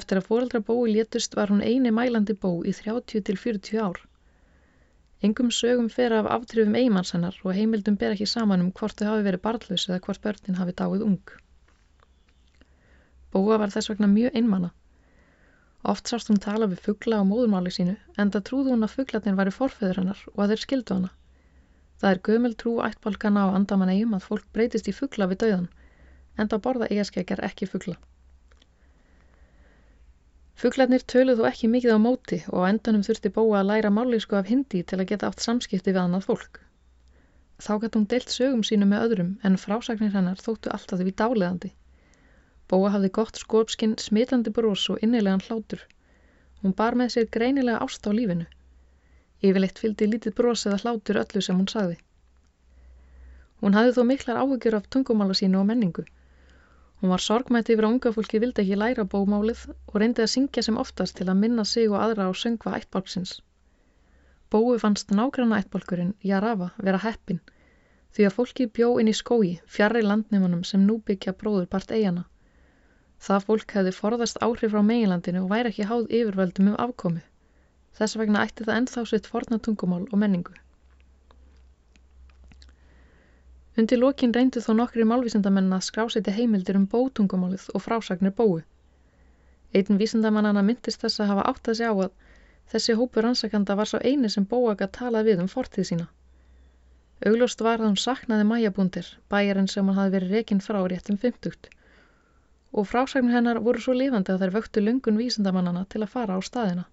Eftir 0.00 0.22
að 0.22 0.30
fóreldra 0.30 0.64
bói 0.70 0.94
létust 0.96 1.36
var 1.36 1.52
hún 1.52 1.66
eini 1.72 1.92
mælandi 2.00 2.38
bó 2.46 2.54
í 2.64 2.72
30 2.80 3.26
til 3.28 3.36
40 3.44 3.84
ár. 3.84 4.00
Engum 5.26 5.48
sögum 5.50 5.88
fer 5.90 6.12
af 6.14 6.28
aftrifum 6.30 6.76
eigimanns 6.78 7.10
hennar 7.14 7.36
og 7.44 7.54
heimildum 7.56 7.96
ber 8.00 8.12
ekki 8.14 8.26
saman 8.32 8.60
um 8.64 8.72
hvort 8.80 9.00
þau 9.00 9.08
hafi 9.08 9.24
verið 9.26 9.42
barðlaus 9.46 9.86
eða 9.88 10.02
hvort 10.04 10.20
börnin 10.26 10.58
hafi 10.58 10.74
dáið 10.80 11.02
ung. 11.06 11.32
Bóa 13.34 13.56
var 13.62 13.72
þess 13.74 13.90
vegna 13.90 14.08
mjög 14.12 14.36
einmanna. 14.40 14.70
Oft 15.92 16.10
sást 16.10 16.30
hún 16.30 16.38
tala 16.44 16.68
við 16.70 16.84
fuggla 16.84 17.18
á 17.18 17.28
móðumáli 17.30 17.72
sínu 17.74 17.96
en 18.16 18.30
það 18.34 18.46
trúði 18.50 18.74
hún 18.74 18.86
að 18.86 18.94
fugglatinn 18.94 19.40
væri 19.40 19.54
forfeður 19.56 20.00
hennar 20.02 20.22
og 20.34 20.44
að 20.44 20.54
þeir 20.54 20.62
skildu 20.66 20.98
hana. 20.98 21.10
Það 21.98 22.14
er 22.14 22.22
gömul 22.28 22.54
trú 22.62 22.76
ættbalkana 22.86 23.46
á 23.50 23.54
andaman 23.58 23.92
eigum 23.94 24.14
að 24.18 24.26
fólk 24.30 24.46
breytist 24.54 24.90
í 24.90 24.94
fuggla 25.00 25.26
við 25.32 25.42
dauðan 25.42 25.68
en 26.38 26.50
það 26.52 26.64
borða 26.68 26.90
eigaskækjar 26.94 27.42
ekki 27.50 27.66
fuggla. 27.74 27.98
Fuglarnir 30.58 31.04
töluð 31.12 31.38
þó 31.38 31.44
ekki 31.52 31.68
mikið 31.70 31.92
á 31.94 31.98
móti 32.02 32.36
og 32.50 32.64
á 32.66 32.68
endanum 32.68 33.02
þurfti 33.06 33.30
bóa 33.34 33.60
að 33.60 33.68
læra 33.68 33.90
mállísku 33.94 34.34
af 34.38 34.48
hindi 34.50 34.80
til 34.82 34.96
að 34.98 35.10
geta 35.12 35.28
átt 35.30 35.44
samskipti 35.44 35.92
við 35.92 36.00
annað 36.02 36.24
fólk. 36.30 36.58
Þá 37.62 37.70
gæti 37.84 37.98
hún 37.98 38.08
deilt 38.12 38.34
sögum 38.34 38.64
sínu 38.66 38.88
með 38.90 39.04
öðrum 39.04 39.30
en 39.46 39.60
frásagnir 39.64 40.16
hennar 40.16 40.42
þóttu 40.42 40.72
alltaf 40.74 40.98
því 41.04 41.14
dáleðandi. 41.22 41.70
Bóa 42.70 42.90
hafði 42.90 43.12
gott 43.20 43.38
skópskinn, 43.38 43.94
smitandi 44.02 44.50
brós 44.58 44.88
og 44.90 44.98
innilegan 45.06 45.46
hlátur. 45.46 45.84
Hún 46.62 46.74
bar 46.80 46.98
með 46.98 47.14
sér 47.14 47.30
greinilega 47.38 47.78
ást 47.86 48.06
á 48.06 48.10
lífinu. 48.10 48.50
Yfirleitt 49.38 49.78
fylgdi 49.78 50.10
lítið 50.10 50.34
brós 50.42 50.66
eða 50.66 50.82
hlátur 50.82 51.22
öllu 51.22 51.44
sem 51.46 51.58
hún 51.62 51.70
sagði. 51.70 52.00
Hún 53.62 53.78
hafði 53.78 53.94
þó 53.94 54.04
miklar 54.10 54.42
áhugjur 54.42 54.80
af 54.80 54.90
tungumála 54.90 55.38
sínu 55.38 55.62
og 55.62 55.70
menningu. 55.70 56.02
Hún 57.00 57.12
var 57.14 57.22
sorgmætt 57.22 57.68
yfir 57.72 57.86
að 57.86 57.92
unga 57.94 58.10
fólki 58.14 58.40
vildi 58.42 58.64
ekki 58.64 58.78
læra 58.78 59.04
bómálið 59.12 59.60
og 59.74 60.00
reyndi 60.02 60.24
að 60.24 60.32
syngja 60.32 60.64
sem 60.66 60.80
oftast 60.82 61.16
til 61.18 61.28
að 61.28 61.40
minna 61.42 61.64
sig 61.72 61.86
og 61.92 62.00
aðra 62.04 62.26
á 62.26 62.32
söngva 62.42 62.74
ættbálksins. 62.80 63.36
Bói 64.50 64.80
fannst 64.82 65.14
nágranna 65.14 65.60
ættbálkurinn, 65.62 66.16
Jarafa, 66.30 66.72
vera 66.88 67.04
heppin 67.04 67.40
því 68.16 68.26
að 68.26 68.34
fólki 68.34 68.66
bjó 68.78 68.88
inn 69.00 69.10
í 69.12 69.16
skói, 69.16 69.50
fjarrri 69.76 70.02
landneimunum 70.02 70.64
sem 70.70 70.86
nú 70.88 70.98
byggja 71.10 71.34
bróður 71.42 71.68
part 71.74 71.90
eigana. 71.94 72.24
Það 73.26 73.44
fólk 73.48 73.74
hefði 73.78 73.92
forðast 73.94 74.40
áhrif 74.46 74.72
frá 74.74 74.82
meginlandinu 74.90 75.44
og 75.44 75.52
væri 75.52 75.72
ekki 75.72 75.86
háð 75.90 76.08
yfirvöldum 76.20 76.72
um 76.72 76.78
afkomi. 76.86 77.22
Þess 77.98 78.18
vegna 78.20 78.42
ætti 78.46 78.66
það 78.66 78.80
ennþá 78.80 79.04
sitt 79.10 79.30
forna 79.30 79.58
tungumál 79.58 80.06
og 80.08 80.18
menningu. 80.22 80.54
Undir 83.78 84.00
lokin 84.02 84.32
reyndu 84.34 84.60
þó 84.62 84.72
nokkri 84.74 85.04
málvísindamenn 85.06 85.74
að 85.76 85.84
skrásetja 85.88 86.32
heimildir 86.34 86.78
um 86.78 86.86
bótungumálið 86.94 87.68
og 87.78 87.82
frásagnir 87.84 88.34
bói. 88.40 88.64
Einn 89.78 90.00
vísindamannana 90.00 90.64
myndist 90.66 91.04
þess 91.04 91.22
að 91.22 91.30
hafa 91.32 91.44
átt 91.50 91.70
að 91.70 91.78
sjá 91.80 91.90
að 91.92 92.10
þessi 92.72 92.96
hópur 92.98 93.26
rannsakanda 93.26 93.76
var 93.78 93.90
svo 93.90 94.00
eini 94.02 94.30
sem 94.34 94.48
bóaga 94.54 94.88
talað 94.98 95.30
við 95.30 95.44
um 95.44 95.52
fortíð 95.54 95.88
sína. 95.90 96.08
Augljóst 97.28 97.62
var 97.66 97.78
að 97.78 97.88
hún 97.90 98.00
saknaði 98.06 98.48
mæjabúndir, 98.50 99.06
bæjarinn 99.30 99.70
sem 99.70 99.86
hann 99.86 100.00
hafi 100.00 100.14
verið 100.16 100.34
rekinn 100.38 100.64
frá 100.66 100.80
réttum 100.82 101.22
50. 101.28 101.70
Og 102.72 102.90
frásagnir 102.90 103.38
hennar 103.38 103.62
voru 103.68 103.82
svo 103.84 103.94
lifandi 103.94 104.34
að 104.34 104.44
þær 104.44 104.56
vöktu 104.58 104.82
lungun 104.84 105.22
vísindamannana 105.22 105.86
til 105.94 106.02
að 106.02 106.12
fara 106.16 106.34
á 106.34 106.40
staðina. 106.50 106.84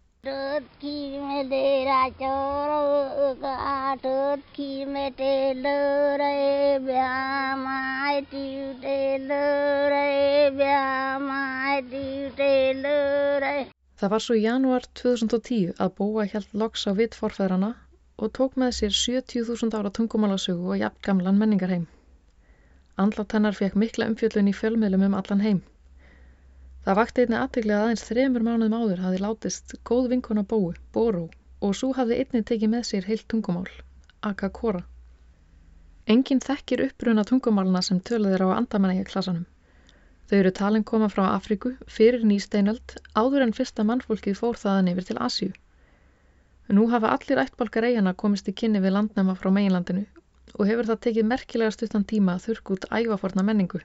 खीर 0.81 1.21
में 1.21 1.49
डेरा 1.49 2.09
चोर 2.21 3.35
काटत 3.43 4.43
खीर 4.55 4.87
में 4.87 5.13
टेलर 5.21 6.19
रे 6.21 6.79
ब्यामाय 6.85 8.21
टेलर 8.33 9.89
रे 9.93 10.51
ब्यामाय 10.57 11.81
टेलर 12.37 13.41
रे 13.45 13.65
Það 14.01 14.13
var 14.15 14.25
svo 14.27 14.37
í 14.37 14.45
janúar 14.45 14.89
2010 15.03 15.73
að 15.87 15.97
Bóa 16.03 16.29
hjælt 16.33 16.53
loks 16.65 16.87
á 16.89 16.93
vitt 17.01 17.17
forfæðrana 17.23 17.73
og 18.21 18.33
tók 18.39 18.61
með 18.61 18.77
sér 18.81 18.97
70.000 19.01 19.77
ára 19.81 19.93
tungumálasögu 20.01 20.75
og 20.75 20.81
jafn 20.85 21.05
gamlan 21.09 21.41
menningarheim. 21.41 21.89
Andlat 22.97 23.33
hennar 23.37 23.57
fekk 23.57 23.81
mikla 23.85 24.13
umfjöllun 24.13 24.53
í 24.53 24.57
fjölmiðlum 24.61 25.09
um 25.09 25.21
allan 25.23 25.45
heim. 25.49 25.61
Það 26.86 26.98
vakti 27.00 27.24
einni 27.24 27.38
aðtegli 27.40 27.74
að 27.74 27.84
aðeins 27.84 28.04
þremur 28.06 28.44
mánuðum 28.46 28.74
áður 28.78 29.00
hafi 29.02 29.20
látist 29.22 29.72
góð 29.90 30.12
vinkona 30.12 30.44
bói, 30.46 30.76
Bóró, 30.94 31.24
og 31.66 31.72
svo 31.80 31.88
hafði 31.98 32.20
einni 32.22 32.44
tekið 32.46 32.70
með 32.74 32.84
sér 32.90 33.08
heilt 33.10 33.26
tungumál, 33.32 33.72
Akakora. 34.22 34.84
Engin 36.06 36.44
þekkir 36.46 36.84
uppruna 36.86 37.24
tungumáluna 37.26 37.82
sem 37.88 37.98
töluðir 38.10 38.44
á 38.46 38.54
andamennægja 38.60 39.08
klassanum. 39.10 39.48
Þau 40.30 40.36
eru 40.38 40.52
talin 40.60 40.86
koma 40.92 41.10
frá 41.10 41.24
Afriku 41.32 41.72
fyrir 41.96 42.22
nýsteinöld 42.30 42.96
áður 43.18 43.48
en 43.48 43.56
fyrsta 43.58 43.88
mannfólkið 43.90 44.38
fór 44.44 44.62
þaðan 44.62 44.94
yfir 44.94 45.10
til 45.10 45.18
Asjú. 45.30 45.50
Nú 46.70 46.86
hafa 46.94 47.16
allir 47.18 47.42
ættbalkar 47.48 47.90
eigana 47.90 48.14
komist 48.14 48.50
í 48.50 48.54
kynni 48.62 48.84
við 48.86 48.94
landnæma 49.00 49.38
frá 49.42 49.50
meginlandinu 49.58 50.06
og 50.54 50.70
hefur 50.70 50.94
það 50.94 51.04
tekið 51.08 51.30
merkilega 51.34 51.74
stuttan 51.74 52.06
tíma 52.14 52.38
að 52.38 52.48
þurrk 52.48 52.76
út 52.78 52.90
ævaforna 52.94 53.50
menningu. 53.50 53.82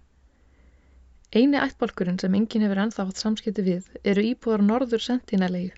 Eini 1.31 1.59
ættbálkurinn 1.62 2.16
sem 2.19 2.35
enginn 2.35 2.64
hefur 2.66 2.79
ennþá 2.83 3.05
hatt 3.07 3.21
samskipti 3.23 3.62
við 3.62 3.85
eru 4.12 4.23
íbúðar 4.33 4.64
norður 4.66 5.03
sentinelegu. 5.05 5.69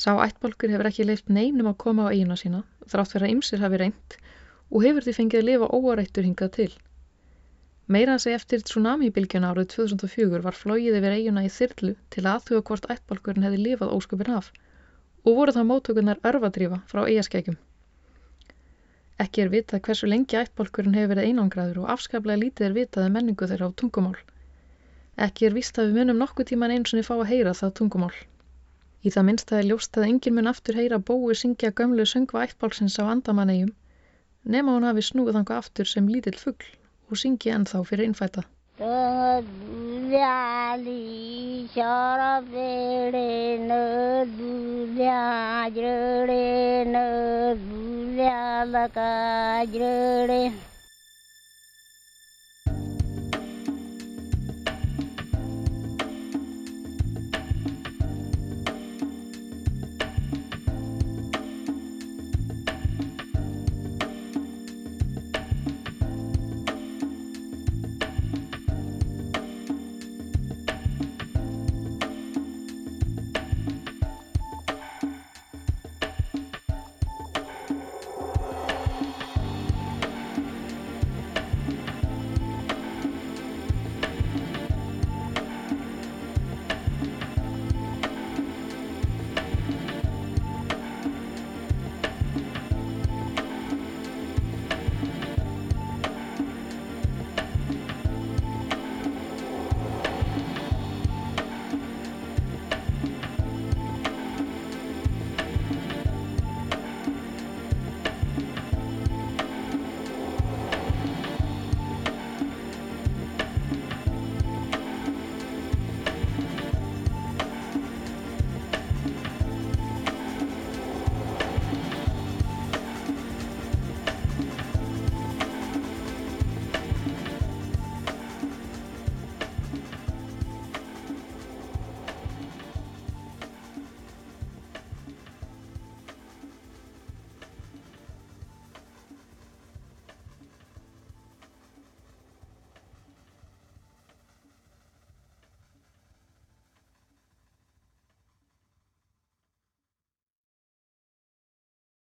Sá 0.00 0.14
ættbálkur 0.24 0.72
hefur 0.72 0.88
ekki 0.88 1.04
leift 1.04 1.28
neinum 1.28 1.68
að 1.68 1.76
koma 1.84 2.06
á 2.08 2.12
eigina 2.14 2.38
sína, 2.40 2.62
þrátt 2.88 3.12
fyrir 3.12 3.26
að 3.26 3.34
ymsir 3.34 3.60
hafi 3.60 3.80
reynd 3.82 4.16
og 4.70 4.86
hefur 4.86 5.04
því 5.04 5.14
fengið 5.18 5.42
að 5.42 5.48
lifa 5.50 5.68
óarættur 5.76 6.28
hingað 6.28 6.54
til. 6.56 6.70
Meira 7.92 8.16
að 8.16 8.24
segja 8.24 8.40
eftir 8.40 8.64
tsunami-bylgjuna 8.64 9.52
árið 9.52 9.70
2004 9.76 10.42
var 10.48 10.56
flóið 10.56 10.96
yfir 11.02 11.18
eiguna 11.18 11.44
í 11.44 11.52
þyrlu 11.58 11.94
til 12.14 12.28
aðhuga 12.32 12.64
hvort 12.70 12.88
ættbálkurinn 12.96 13.44
hefði 13.44 13.64
lifað 13.66 13.96
óskupin 13.98 14.36
af 14.40 14.52
og 15.26 15.36
voru 15.36 15.52
það 15.58 15.68
móttökunar 15.74 16.24
örfadrífa 16.32 16.80
frá 16.88 17.02
eigaskækjum. 17.04 17.60
Ekki 19.22 19.42
er 19.44 19.50
vitað 19.52 19.82
hversu 19.86 20.08
lengi 20.10 20.36
ættbálkurinn 20.40 20.94
hefur 20.96 21.10
verið 21.12 21.30
einangraður 21.30 21.80
og 21.82 21.88
afskaplega 21.94 22.40
lítið 22.42 22.66
er 22.68 22.76
vitað 22.76 23.08
um 23.08 23.16
menningu 23.18 23.48
þeirra 23.50 23.68
á 23.68 23.76
tungumál. 23.82 24.20
Ekki 25.26 25.48
er 25.48 25.56
víst 25.58 25.80
að 25.82 25.90
við 25.90 25.98
munum 26.00 26.20
nokkuð 26.22 26.48
tíman 26.50 26.74
eins 26.76 26.94
og 26.94 26.98
niður 26.98 27.08
fá 27.10 27.14
að 27.18 27.30
heyra 27.32 27.52
það 27.58 27.74
tungumál. 27.80 28.14
Í 29.04 29.12
það 29.16 29.26
minnst 29.28 29.52
að 29.52 29.58
er 29.62 29.68
ljóst 29.72 29.98
að 30.00 30.06
engin 30.08 30.36
mun 30.38 30.50
aftur 30.52 30.80
heyra 30.80 30.98
bói 31.10 31.36
syngja 31.42 31.72
gömlu 31.80 32.06
söngva 32.14 32.46
ættbálsins 32.46 32.96
á 33.00 33.04
andamannegjum 33.12 33.74
nema 34.54 34.76
hún 34.76 34.88
hafi 34.88 35.04
snúið 35.04 35.36
þanga 35.36 35.60
aftur 35.60 35.88
sem 35.92 36.08
lítill 36.08 36.38
fuggl 36.40 36.72
og 37.10 37.20
syngja 37.24 37.58
ennþá 37.58 37.82
fyrir 37.90 38.08
innfæta. 38.08 38.46
દુલ્યાલી 39.50 40.78
શર 41.66 42.20
પેડે 42.46 43.26
ન 43.58 43.70
દુલ્યા 44.30 45.68
જડે 45.68 46.44
ન 46.84 46.94
દુલ્યા 47.60 48.64
લકા 48.64 49.64
જડે 49.66 50.40